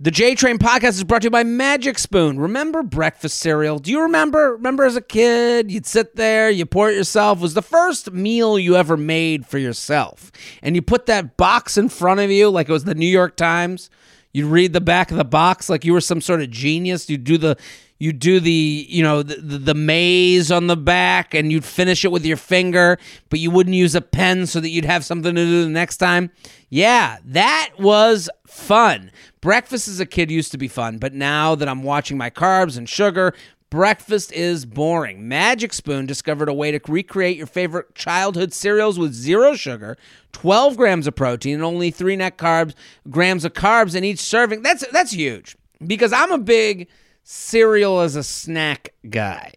[0.00, 2.40] The J Train podcast is brought to you by Magic Spoon.
[2.40, 3.78] Remember breakfast cereal?
[3.78, 4.54] Do you remember?
[4.54, 7.38] Remember as a kid, you'd sit there, you pour it yourself.
[7.38, 10.32] It was the first meal you ever made for yourself.
[10.64, 13.36] And you put that box in front of you like it was the New York
[13.36, 13.88] Times.
[14.32, 17.08] You'd read the back of the box like you were some sort of genius.
[17.08, 17.56] You'd do the
[17.98, 22.12] you do the you know the, the maze on the back and you'd finish it
[22.12, 22.98] with your finger
[23.30, 25.98] but you wouldn't use a pen so that you'd have something to do the next
[25.98, 26.30] time.
[26.68, 29.10] Yeah that was fun.
[29.40, 32.76] Breakfast as a kid used to be fun but now that i'm watching my carbs
[32.76, 33.34] and sugar
[33.70, 35.26] breakfast is boring.
[35.26, 39.96] Magic spoon discovered a way to recreate your favorite childhood cereals with zero sugar
[40.32, 42.74] 12 grams of protein and only three net carbs
[43.10, 44.62] grams of carbs in each serving.
[44.62, 46.88] That's that's huge because i'm a big
[47.24, 49.52] cereal as a snack guy.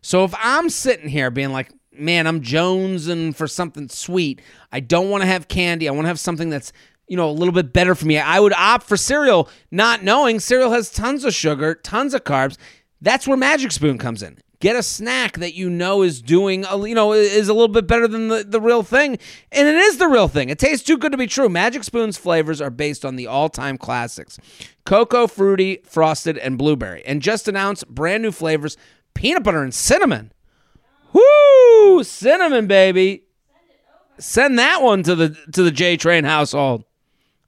[0.00, 4.40] So if I'm sitting here being like, man, I'm jonesing for something sweet,
[4.72, 5.88] I don't want to have candy.
[5.88, 6.72] I want to have something that's
[7.08, 8.18] you know, a little bit better for me.
[8.18, 12.56] I would opt for cereal, not knowing cereal has tons of sugar, tons of carbs.
[13.00, 14.38] That's where Magic Spoon comes in.
[14.60, 18.08] Get a snack that you know is doing, you know, is a little bit better
[18.08, 19.18] than the, the real thing.
[19.52, 20.48] And it is the real thing.
[20.48, 21.48] It tastes too good to be true.
[21.48, 24.36] Magic Spoon's flavors are based on the all time classics
[24.84, 27.04] cocoa, fruity, frosted, and blueberry.
[27.06, 28.76] And just announced brand new flavors
[29.14, 30.32] peanut butter and cinnamon.
[31.12, 32.02] Woo!
[32.02, 33.24] Cinnamon, baby.
[34.18, 36.84] Send that one to the to the J Train household.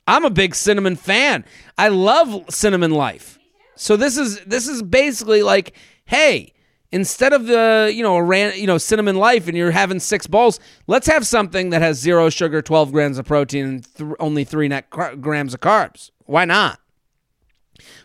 [0.06, 1.44] I'm a big cinnamon fan.
[1.76, 3.38] I love cinnamon life.
[3.74, 6.52] So this is this is basically like, hey,
[6.92, 10.60] instead of the you know ran, you know cinnamon life and you're having six bowls
[10.86, 14.68] let's have something that has zero sugar 12 grams of protein and th- only three
[14.68, 16.80] net car- grams of carbs why not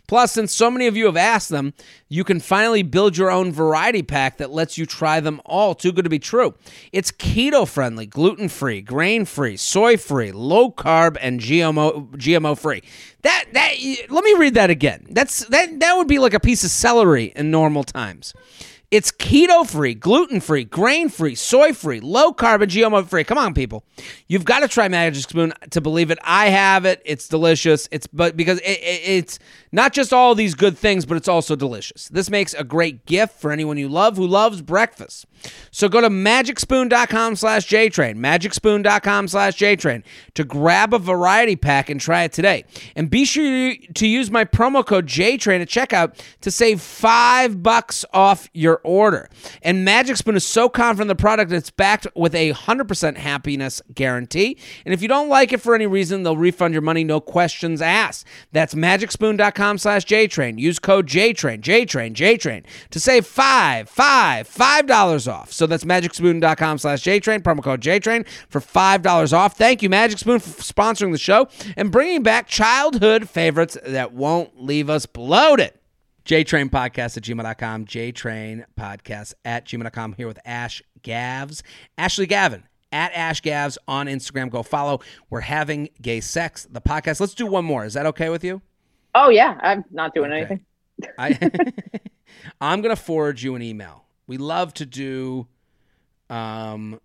[0.07, 1.73] Plus, since so many of you have asked them,
[2.07, 5.73] you can finally build your own variety pack that lets you try them all.
[5.73, 6.53] Too good to be true.
[6.91, 12.83] It's keto friendly, gluten free, grain free, soy free, low carb, and GMO GMO free.
[13.23, 13.73] That that
[14.09, 15.07] let me read that again.
[15.09, 18.33] That's that that would be like a piece of celery in normal times.
[18.91, 23.23] It's keto free, gluten free, grain free, soy free, low carbon, GMO free.
[23.23, 23.83] Come on, people.
[24.27, 26.19] You've got to try Magic Spoon to believe it.
[26.23, 27.01] I have it.
[27.03, 27.87] It's delicious.
[27.91, 29.39] It's but because it, it, it's
[29.71, 32.07] not just all these good things, but it's also delicious.
[32.09, 35.25] This makes a great gift for anyone you love who loves breakfast.
[35.71, 41.99] So go to magicspoon.com slash JTrain, magicspoon.com slash JTrain to grab a variety pack and
[41.99, 42.65] try it today.
[42.95, 48.05] And be sure to use my promo code JTrain at checkout to save five bucks
[48.13, 49.29] off your order.
[49.61, 53.81] And Magic Spoon is so confident in the product it's backed with a 100% happiness
[53.93, 54.57] guarantee.
[54.85, 57.81] And if you don't like it for any reason, they'll refund your money, no questions
[57.81, 58.25] asked.
[58.51, 60.59] That's magicspoon.com slash JTrain.
[60.59, 65.51] Use code JTrain, JTrain, JTrain to save five, five, five dollars off.
[65.51, 69.57] So that's magicspoon.com slash JTrain, promo code JTrain for five dollars off.
[69.57, 71.47] Thank you, Magic Spoon, for sponsoring the show
[71.77, 75.73] and bringing back childhood favorites that won't leave us bloated.
[76.25, 80.13] JTrain Podcast at gmail.com, JTrain Podcast at gmail.com.
[80.13, 81.61] Here with Ash Gavs,
[81.99, 84.49] Ashley Gavin at Ash Gavs on Instagram.
[84.49, 85.01] Go follow.
[85.29, 87.19] We're having gay sex, the podcast.
[87.19, 87.85] Let's do one more.
[87.85, 88.63] Is that okay with you?
[89.13, 90.39] Oh yeah, I'm not doing okay.
[90.39, 90.65] anything.
[91.19, 91.51] I,
[92.61, 94.05] I'm gonna forward you an email.
[94.25, 95.45] We love to do,
[96.31, 96.99] um,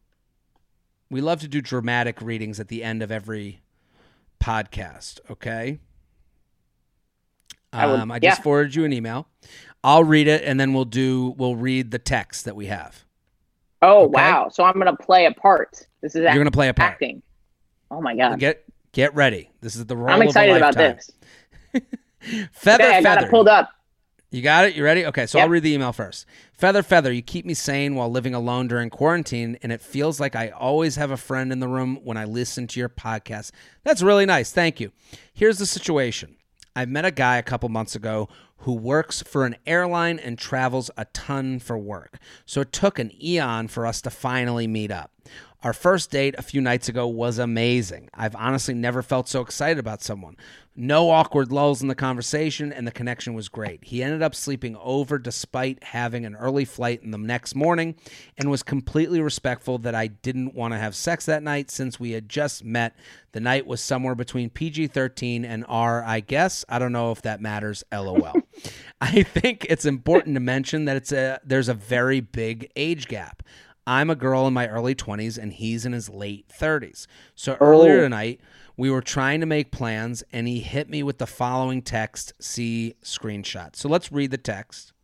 [1.10, 3.60] we love to do dramatic readings at the end of every
[4.42, 5.20] podcast.
[5.30, 5.80] Okay.
[7.72, 8.42] I, would, um, I just yeah.
[8.42, 9.28] forwarded you an email.
[9.82, 13.04] I'll read it and then we'll do we'll read the text that we have.
[13.82, 14.12] Oh okay?
[14.12, 14.48] wow!
[14.50, 15.86] So I'm gonna play a part.
[16.02, 16.34] This is acting.
[16.34, 16.92] you're gonna play a part.
[16.92, 17.22] Acting.
[17.90, 18.38] Oh my god!
[18.38, 19.50] Get get ready.
[19.60, 20.10] This is the role.
[20.10, 21.10] I'm excited about this.
[22.52, 23.02] feather, okay, I feather.
[23.02, 23.70] got it pulled up.
[24.30, 24.76] You got it?
[24.76, 25.06] You ready?
[25.06, 25.46] Okay, so yep.
[25.46, 26.24] I'll read the email first.
[26.52, 30.36] Feather, feather, you keep me sane while living alone during quarantine, and it feels like
[30.36, 33.50] I always have a friend in the room when I listen to your podcast.
[33.82, 34.52] That's really nice.
[34.52, 34.92] Thank you.
[35.32, 36.36] Here's the situation
[36.80, 40.90] I met a guy a couple months ago who works for an airline and travels
[40.96, 42.16] a ton for work.
[42.46, 45.10] So it took an eon for us to finally meet up.
[45.62, 48.08] Our first date a few nights ago was amazing.
[48.14, 50.36] I've honestly never felt so excited about someone.
[50.74, 53.84] No awkward lulls in the conversation, and the connection was great.
[53.84, 57.96] He ended up sleeping over despite having an early flight in the next morning
[58.38, 62.12] and was completely respectful that I didn't want to have sex that night since we
[62.12, 62.96] had just met.
[63.32, 66.64] The night was somewhere between PG 13 and R, I guess.
[66.70, 68.32] I don't know if that matters, lol.
[69.02, 73.42] I think it's important to mention that it's a there's a very big age gap.
[73.86, 77.06] I'm a girl in my early 20s and he's in his late 30s.
[77.34, 78.02] So earlier oh.
[78.02, 78.40] tonight,
[78.76, 82.94] we were trying to make plans, and he hit me with the following text see
[83.04, 83.76] screenshot.
[83.76, 84.94] So let's read the text.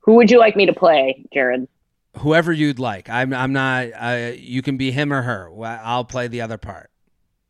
[0.00, 1.68] Who would you like me to play, Jared?
[2.16, 3.10] Whoever you'd like.
[3.10, 5.52] I'm, I'm not, uh, you can be him or her.
[5.62, 6.90] I'll play the other part.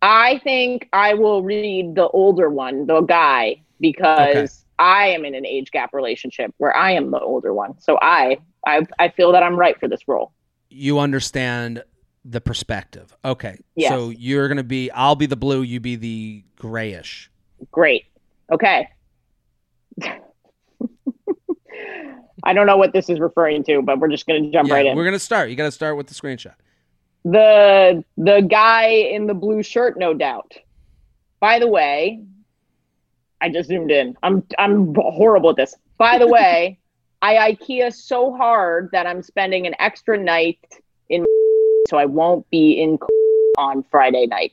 [0.03, 4.49] I think I will read the older one, the guy, because okay.
[4.81, 7.79] I am in an age gap relationship where I am the older one.
[7.81, 10.33] So I, I, I feel that I'm right for this role.
[10.71, 11.83] You understand
[12.25, 13.17] the perspective.
[13.25, 13.59] Okay.
[13.75, 13.91] Yes.
[13.91, 17.31] So you're going to be, I'll be the blue, you be the grayish.
[17.71, 18.07] Great.
[18.53, 18.89] Okay.
[22.45, 24.75] I don't know what this is referring to, but we're just going to jump yeah,
[24.75, 24.97] right in.
[24.97, 25.51] We're going to start.
[25.51, 26.55] You got to start with the screenshot.
[27.25, 30.55] The the guy in the blue shirt, no doubt.
[31.41, 32.23] By the way,
[33.41, 34.17] I just zoomed in.
[34.23, 35.75] I'm I'm horrible at this.
[35.99, 36.79] By the way,
[37.21, 40.59] I IKEA so hard that I'm spending an extra night
[41.09, 41.25] in
[41.89, 42.99] so I won't be in
[43.59, 44.53] on Friday night.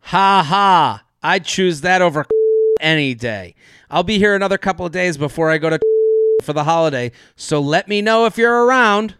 [0.00, 1.04] Ha ha.
[1.22, 2.24] I'd choose that over
[2.80, 3.54] any day.
[3.90, 5.78] I'll be here another couple of days before I go to
[6.42, 9.16] for the holiday, so let me know if you're around.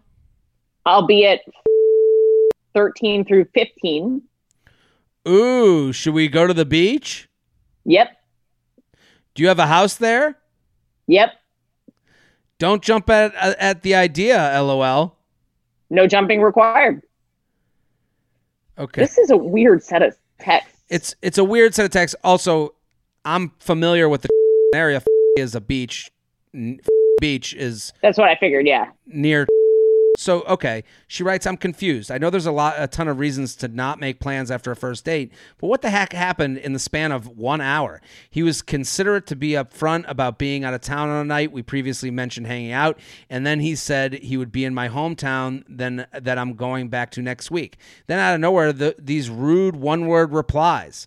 [0.85, 1.41] I'll be at
[2.75, 4.23] 13 through 15.
[5.27, 7.29] Ooh, should we go to the beach?
[7.85, 8.17] Yep.
[9.35, 10.39] Do you have a house there?
[11.09, 11.31] Yep.
[12.59, 15.17] Don't jump at at the idea, lol.
[15.91, 17.03] No jumping required.
[18.79, 19.01] Okay.
[19.01, 20.83] This is a weird set of texts.
[20.89, 22.17] It's it's a weird set of texts.
[22.23, 22.75] Also,
[23.25, 24.29] I'm familiar with the
[24.75, 25.03] area.
[25.37, 26.11] Is a beach.
[27.21, 27.93] Beach is.
[28.03, 28.67] That's what I figured.
[28.67, 28.91] Yeah.
[29.07, 29.47] Near
[30.17, 32.11] so okay, she writes, "I'm confused.
[32.11, 34.77] I know there's a lot, a ton of reasons to not make plans after a
[34.77, 38.01] first date, but what the heck happened in the span of one hour?
[38.31, 41.53] He was considerate to be upfront about being out of town on a night.
[41.53, 42.99] We previously mentioned hanging out,
[43.31, 45.65] and then he said he would be in my hometown.
[45.69, 47.77] Then that I'm going back to next week.
[48.07, 51.07] Then out of nowhere, the, these rude one-word replies."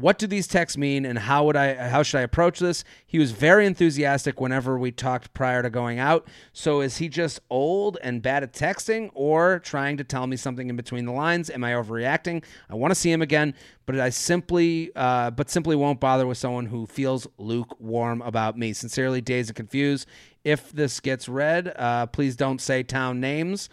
[0.00, 2.84] What do these texts mean and how would I how should I approach this?
[3.06, 6.26] He was very enthusiastic whenever we talked prior to going out.
[6.52, 10.70] So is he just old and bad at texting or trying to tell me something
[10.70, 11.50] in between the lines?
[11.50, 12.44] Am I overreacting?
[12.70, 16.38] I want to see him again, but I simply uh, but simply won't bother with
[16.38, 18.72] someone who feels lukewarm about me.
[18.72, 20.06] Sincerely, dazed and confused.
[20.44, 21.72] if this gets read.
[21.76, 23.68] Uh, please don't say town names.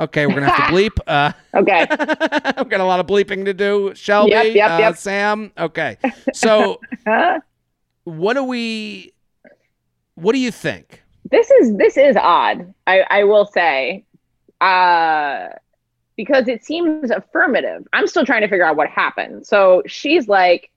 [0.00, 0.98] Okay, we're gonna have to bleep.
[1.06, 1.86] Uh, okay,
[2.58, 3.92] we've got a lot of bleeping to do.
[3.94, 4.96] Shelby, yep, yep, uh, yep.
[4.96, 5.52] Sam.
[5.58, 5.96] Okay,
[6.34, 6.80] so
[8.04, 9.12] what do we?
[10.14, 11.02] What do you think?
[11.30, 12.72] This is this is odd.
[12.86, 14.04] I I will say,
[14.60, 15.48] uh,
[16.16, 17.86] because it seems affirmative.
[17.92, 19.46] I'm still trying to figure out what happened.
[19.46, 20.70] So she's like,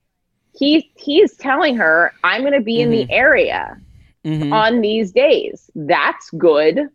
[0.54, 2.82] he he's telling her, "I'm to be mm-hmm.
[2.82, 3.12] in the mm-hmm.
[3.12, 3.80] area
[4.24, 4.52] mm-hmm.
[4.52, 6.88] on these days." That's good.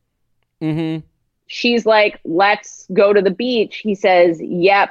[0.61, 1.05] Mm-hmm.
[1.52, 4.89] She's like, "Let's go to the beach." He says, "Yep."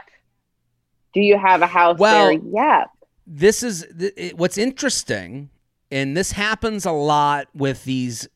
[1.15, 2.39] Do you have a house well, there?
[2.53, 2.91] Yep.
[3.27, 5.49] This is th- what's interesting,
[5.91, 8.29] and this happens a lot with these,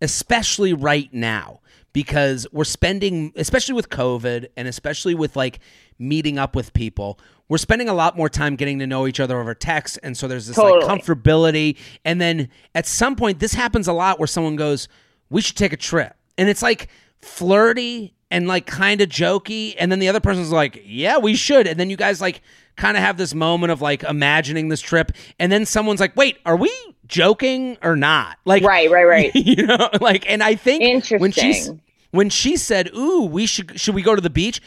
[0.00, 1.60] especially right now
[1.92, 5.58] because we're spending, especially with COVID and especially with like
[5.98, 7.18] meeting up with people,
[7.48, 9.98] we're spending a lot more time getting to know each other over text.
[10.02, 10.84] And so there's this totally.
[10.84, 11.76] like comfortability.
[12.04, 14.88] And then at some point, this happens a lot where someone goes,
[15.28, 16.14] We should take a trip.
[16.38, 16.88] And it's like
[17.24, 19.74] flirty and like kind of jokey.
[19.78, 21.66] And then the other person's like, Yeah, we should.
[21.66, 22.42] And then you guys like
[22.76, 25.12] kind of have this moment of like imagining this trip.
[25.38, 26.72] And then someone's like, Wait, are we
[27.06, 28.38] joking or not?
[28.44, 29.34] Like, right, right, right.
[29.34, 31.70] You know, like, and I think when she's
[32.10, 34.62] when she said, "Ooh, we should should we go to the beach?"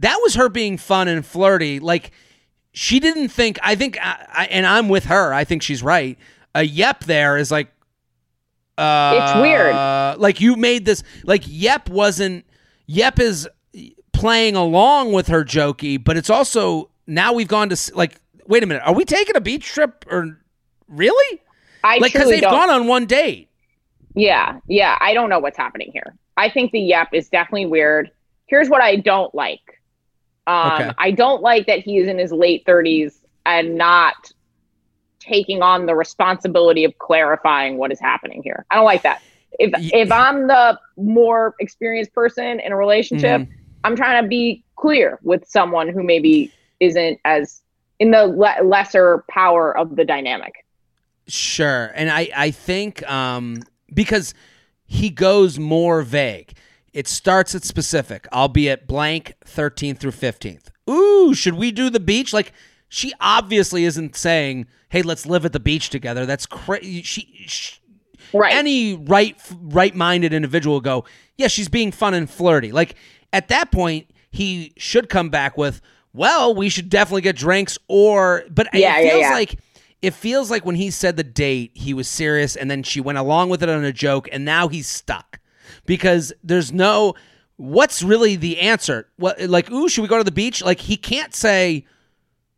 [0.00, 1.80] That was her being fun and flirty.
[1.80, 2.12] Like
[2.72, 3.58] she didn't think.
[3.62, 5.32] I think, I, and I'm with her.
[5.32, 6.18] I think she's right.
[6.54, 7.72] A yep there is like,
[8.82, 9.74] uh, it's weird.
[10.18, 11.02] Like you made this.
[11.24, 12.44] Like yep wasn't.
[12.86, 13.48] Yep is
[14.12, 18.20] playing along with her jokey, but it's also now we've gone to like.
[18.46, 18.82] Wait a minute.
[18.84, 20.38] Are we taking a beach trip or
[20.88, 21.40] really?
[21.84, 22.50] I like because they've don't.
[22.50, 23.48] gone on one date.
[24.14, 24.98] Yeah, yeah.
[25.00, 26.14] I don't know what's happening here.
[26.36, 28.10] I think the yep is definitely weird.
[28.46, 29.80] Here's what I don't like.
[30.46, 30.90] Um, okay.
[30.98, 33.14] I don't like that he is in his late 30s
[33.46, 34.31] and not
[35.22, 38.64] taking on the responsibility of clarifying what is happening here.
[38.70, 39.22] I don't like that.
[39.58, 43.52] If if I'm the more experienced person in a relationship, mm-hmm.
[43.84, 47.62] I'm trying to be clear with someone who maybe isn't as
[47.98, 50.64] in the le- lesser power of the dynamic.
[51.28, 53.62] Sure, and I I think um
[53.92, 54.34] because
[54.86, 56.52] he goes more vague.
[56.92, 58.26] It starts at specific.
[58.30, 60.68] I'll be at blank 13th through 15th.
[60.90, 62.34] Ooh, should we do the beach?
[62.34, 62.52] Like,
[62.92, 67.00] she obviously isn't saying, "Hey, let's live at the beach together." That's crazy.
[67.00, 67.80] She, she,
[68.34, 68.54] right.
[68.54, 71.06] Any right right-minded individual will go,
[71.38, 72.96] "Yeah, she's being fun and flirty." Like
[73.32, 75.80] at that point, he should come back with,
[76.12, 79.34] "Well, we should definitely get drinks." Or, but yeah, it feels yeah, yeah.
[79.34, 79.58] like
[80.02, 83.16] it feels like when he said the date, he was serious, and then she went
[83.16, 85.40] along with it on a joke, and now he's stuck
[85.86, 87.14] because there's no.
[87.56, 89.08] What's really the answer?
[89.16, 90.62] What like, ooh, should we go to the beach?
[90.62, 91.86] Like he can't say,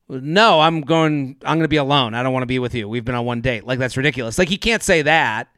[0.08, 1.36] no, I'm going.
[1.44, 2.14] I'm going to be alone.
[2.14, 2.88] I don't want to be with you.
[2.88, 3.64] We've been on one date.
[3.64, 4.38] Like that's ridiculous.
[4.38, 5.48] Like he can't say that.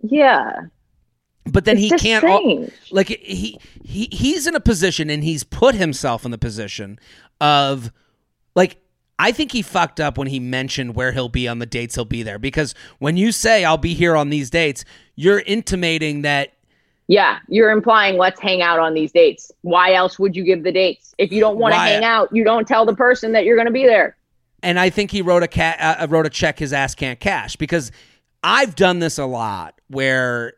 [0.00, 0.66] Yeah.
[1.46, 2.24] But then it's he can't.
[2.24, 6.98] All, like he he he's in a position, and he's put himself in the position
[7.40, 7.90] of
[8.54, 8.78] like
[9.18, 12.04] I think he fucked up when he mentioned where he'll be on the dates he'll
[12.04, 14.84] be there because when you say I'll be here on these dates,
[15.16, 16.52] you're intimating that
[17.08, 19.50] yeah, you're implying let's hang out on these dates.
[19.62, 21.14] Why else would you give the dates?
[21.16, 23.66] If you don't want to hang out, you don't tell the person that you're going
[23.66, 24.16] to be there.
[24.62, 27.56] And I think he wrote a cat uh, wrote a check his ass can't cash
[27.56, 27.90] because
[28.42, 30.52] I've done this a lot where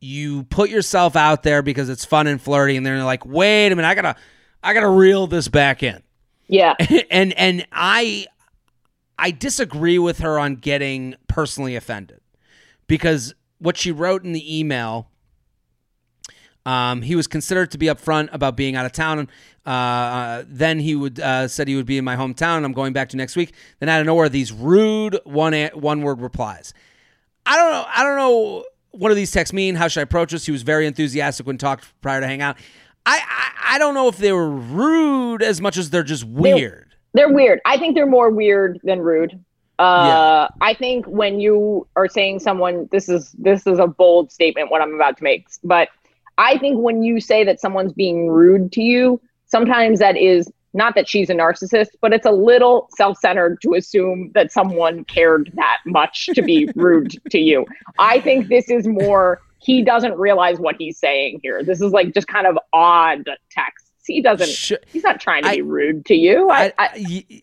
[0.00, 3.76] you put yourself out there because it's fun and flirty and they're like, "Wait a
[3.76, 4.16] minute, I got to
[4.62, 6.02] I got to reel this back in."
[6.46, 6.74] Yeah.
[7.10, 8.26] and and I
[9.18, 12.20] I disagree with her on getting personally offended
[12.86, 15.10] because what she wrote in the email
[16.66, 19.28] um, he was considered to be upfront about being out of town.
[19.66, 22.64] Uh, uh, then he would uh, said he would be in my hometown.
[22.64, 23.52] I'm going back to next week.
[23.80, 26.74] Then out of nowhere, these rude one one word replies.
[27.46, 27.84] I don't know.
[27.88, 29.74] I don't know what do these texts mean.
[29.74, 30.46] How should I approach this?
[30.46, 32.56] He was very enthusiastic when talked prior to hang out.
[33.06, 36.94] I, I, I don't know if they were rude as much as they're just weird.
[37.12, 37.60] They're, they're weird.
[37.66, 39.38] I think they're more weird than rude.
[39.78, 40.66] Uh, yeah.
[40.66, 44.70] I think when you are saying someone, this is this is a bold statement.
[44.70, 45.88] What I'm about to make, but
[46.38, 50.96] I think when you say that someone's being rude to you, sometimes that is not
[50.96, 55.52] that she's a narcissist, but it's a little self centered to assume that someone cared
[55.54, 57.64] that much to be rude to you.
[57.98, 61.62] I think this is more he doesn't realize what he's saying here.
[61.62, 63.90] This is like just kind of odd texts.
[64.06, 64.80] He doesn't.
[64.86, 66.50] he's not trying to I, be rude to you.
[66.50, 67.42] I, I,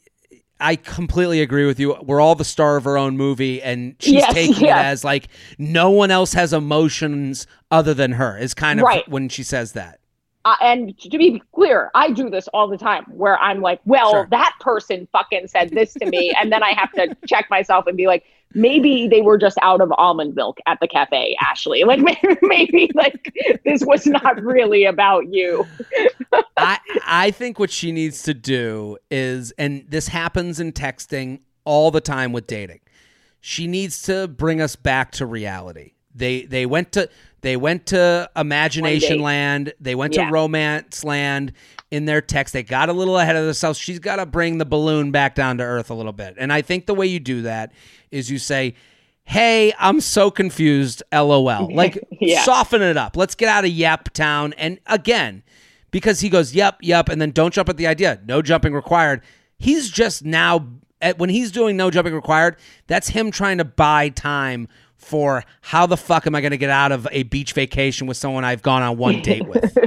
[0.61, 1.95] I, completely agree with you.
[2.01, 5.27] We're all the star of our own movie, and she's yes, taking it as like
[5.57, 8.37] no one else has emotions other than her.
[8.37, 9.07] Is kind of right.
[9.09, 10.00] when she says that.
[10.43, 14.11] Uh, and to be clear, I do this all the time where I'm like, well,
[14.11, 14.27] sure.
[14.31, 16.33] that person fucking said this to me.
[16.39, 18.23] and then I have to check myself and be like,
[18.53, 21.83] maybe they were just out of almond milk at the cafe, Ashley.
[21.91, 23.33] Like maybe, maybe like
[23.65, 25.65] this was not really about you.
[26.57, 31.91] I I think what she needs to do is, and this happens in texting all
[31.91, 32.79] the time with dating.
[33.41, 35.93] She needs to bring us back to reality.
[36.15, 37.09] They they went to
[37.41, 39.73] they went to imagination land.
[39.79, 41.53] They went to romance land
[41.89, 42.53] in their text.
[42.53, 43.79] They got a little ahead of themselves.
[43.79, 46.35] She's got to bring the balloon back down to earth a little bit.
[46.37, 47.73] And I think the way you do that
[48.11, 48.75] is you say,
[49.23, 51.69] Hey, I'm so confused, lol.
[51.73, 52.43] Like, yeah.
[52.43, 53.15] soften it up.
[53.15, 54.53] Let's get out of Yep Town.
[54.53, 55.43] And again,
[55.89, 58.19] because he goes, Yep, yep, and then don't jump at the idea.
[58.25, 59.21] No jumping required.
[59.57, 60.67] He's just now,
[61.01, 62.57] at, when he's doing no jumping required,
[62.87, 64.67] that's him trying to buy time
[65.01, 68.17] for how the fuck am I going to get out of a beach vacation with
[68.17, 69.77] someone I've gone on one date with.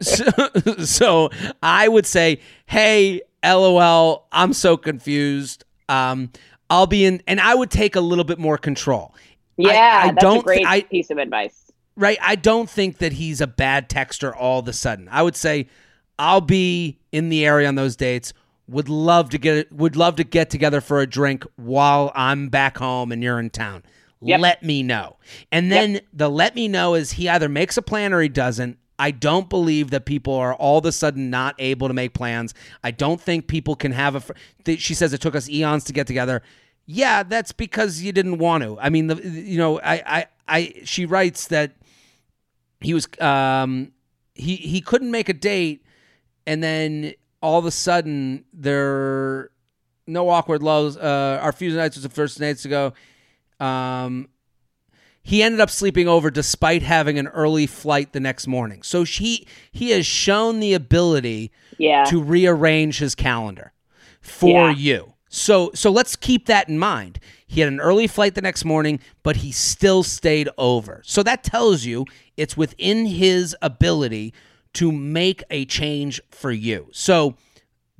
[0.00, 1.30] so, so,
[1.62, 5.64] I would say, hey, LOL, I'm so confused.
[5.88, 6.32] Um,
[6.70, 9.14] I'll be in, and I would take a little bit more control.
[9.56, 11.70] Yeah, I, I that's don't a great I, piece of advice.
[11.96, 15.08] Right, I don't think that he's a bad texter all of a sudden.
[15.10, 15.68] I would say,
[16.18, 18.32] I'll be in the area on those dates.
[18.66, 22.78] Would love to get would love to get together for a drink while I'm back
[22.78, 23.82] home and you're in town.
[24.24, 24.40] Yep.
[24.40, 25.16] Let me know.
[25.52, 26.04] And then yep.
[26.12, 28.78] the let me know is he either makes a plan or he doesn't.
[28.98, 32.54] I don't believe that people are all of a sudden not able to make plans.
[32.82, 34.20] I don't think people can have a.
[34.20, 34.32] Fr-
[34.78, 36.42] she says it took us eons to get together.
[36.86, 38.78] Yeah, that's because you didn't want to.
[38.78, 40.74] I mean, the, you know, I, I, I.
[40.84, 41.72] She writes that
[42.80, 43.92] he was, um,
[44.34, 45.84] he he couldn't make a date,
[46.46, 49.50] and then all of a sudden there,
[50.06, 50.96] no awkward lows.
[50.96, 52.94] Uh, our few nights was the first nights ago
[53.64, 54.28] um,
[55.22, 58.82] he ended up sleeping over despite having an early flight the next morning.
[58.82, 62.04] So he he has shown the ability yeah.
[62.04, 63.72] to rearrange his calendar
[64.20, 64.76] for yeah.
[64.76, 65.14] you.
[65.28, 67.18] So so let's keep that in mind.
[67.46, 71.00] He had an early flight the next morning, but he still stayed over.
[71.04, 72.04] So that tells you
[72.36, 74.34] it's within his ability
[74.74, 76.88] to make a change for you.
[76.92, 77.36] So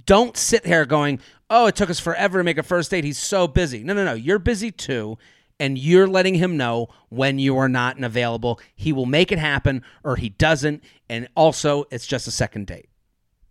[0.05, 3.05] don't sit here going, "Oh, it took us forever to make a first date.
[3.05, 4.12] He's so busy." No, no, no.
[4.12, 5.17] You're busy too
[5.61, 8.61] and you're letting him know when you are not available.
[8.75, 10.83] He will make it happen or he doesn't.
[11.09, 12.89] And also, it's just a second date.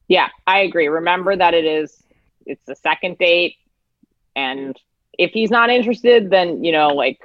[0.08, 0.88] Yeah, I agree.
[0.88, 2.04] Remember that it is,
[2.45, 3.56] it's the second date.
[4.36, 4.76] And
[5.18, 7.20] if he's not interested, then, you know, like,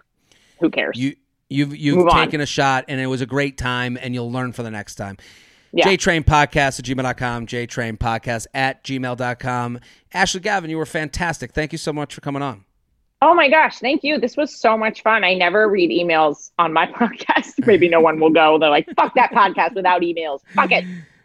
[0.60, 0.98] who cares?
[0.98, 1.16] You,
[1.48, 2.44] you've, you've Move taken on.
[2.44, 5.16] a shot and it was a great time and you'll learn for the next time.
[5.72, 5.86] Yeah.
[5.86, 9.80] JTrain Podcast at gmail.com, JTrain Podcast at gmail.com.
[10.14, 11.52] Ashley Gavin, you were fantastic.
[11.52, 12.64] Thank you so much for coming on.
[13.20, 14.18] Oh my gosh, thank you.
[14.18, 15.24] This was so much fun.
[15.24, 17.66] I never read emails on my podcast.
[17.66, 18.58] Maybe no one will go.
[18.58, 20.40] They're like, fuck that podcast without emails.
[20.54, 20.84] Fuck it.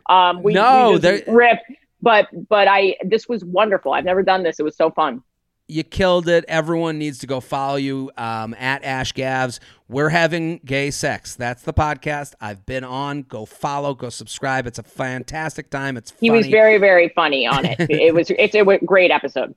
[0.10, 1.60] Um, we, no, we rip.
[2.02, 3.94] But but I this was wonderful.
[3.94, 4.60] I've never done this.
[4.60, 5.24] It was so fun.
[5.68, 6.44] You killed it.
[6.50, 9.60] Everyone needs to go follow you um, at Ash Gavs.
[9.88, 11.36] We're having gay sex.
[11.36, 13.22] That's the podcast I've been on.
[13.22, 13.94] Go follow.
[13.94, 14.68] Go subscribe.
[14.68, 15.96] It's a fantastic time.
[15.96, 16.20] It's funny.
[16.20, 17.78] he was very very funny on it.
[17.90, 19.56] it was it's a great episode.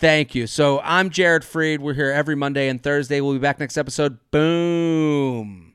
[0.00, 0.46] Thank you.
[0.46, 1.80] So I'm Jared Freid.
[1.80, 3.20] We're here every Monday and Thursday.
[3.20, 4.18] We'll be back next episode.
[4.30, 5.67] Boom.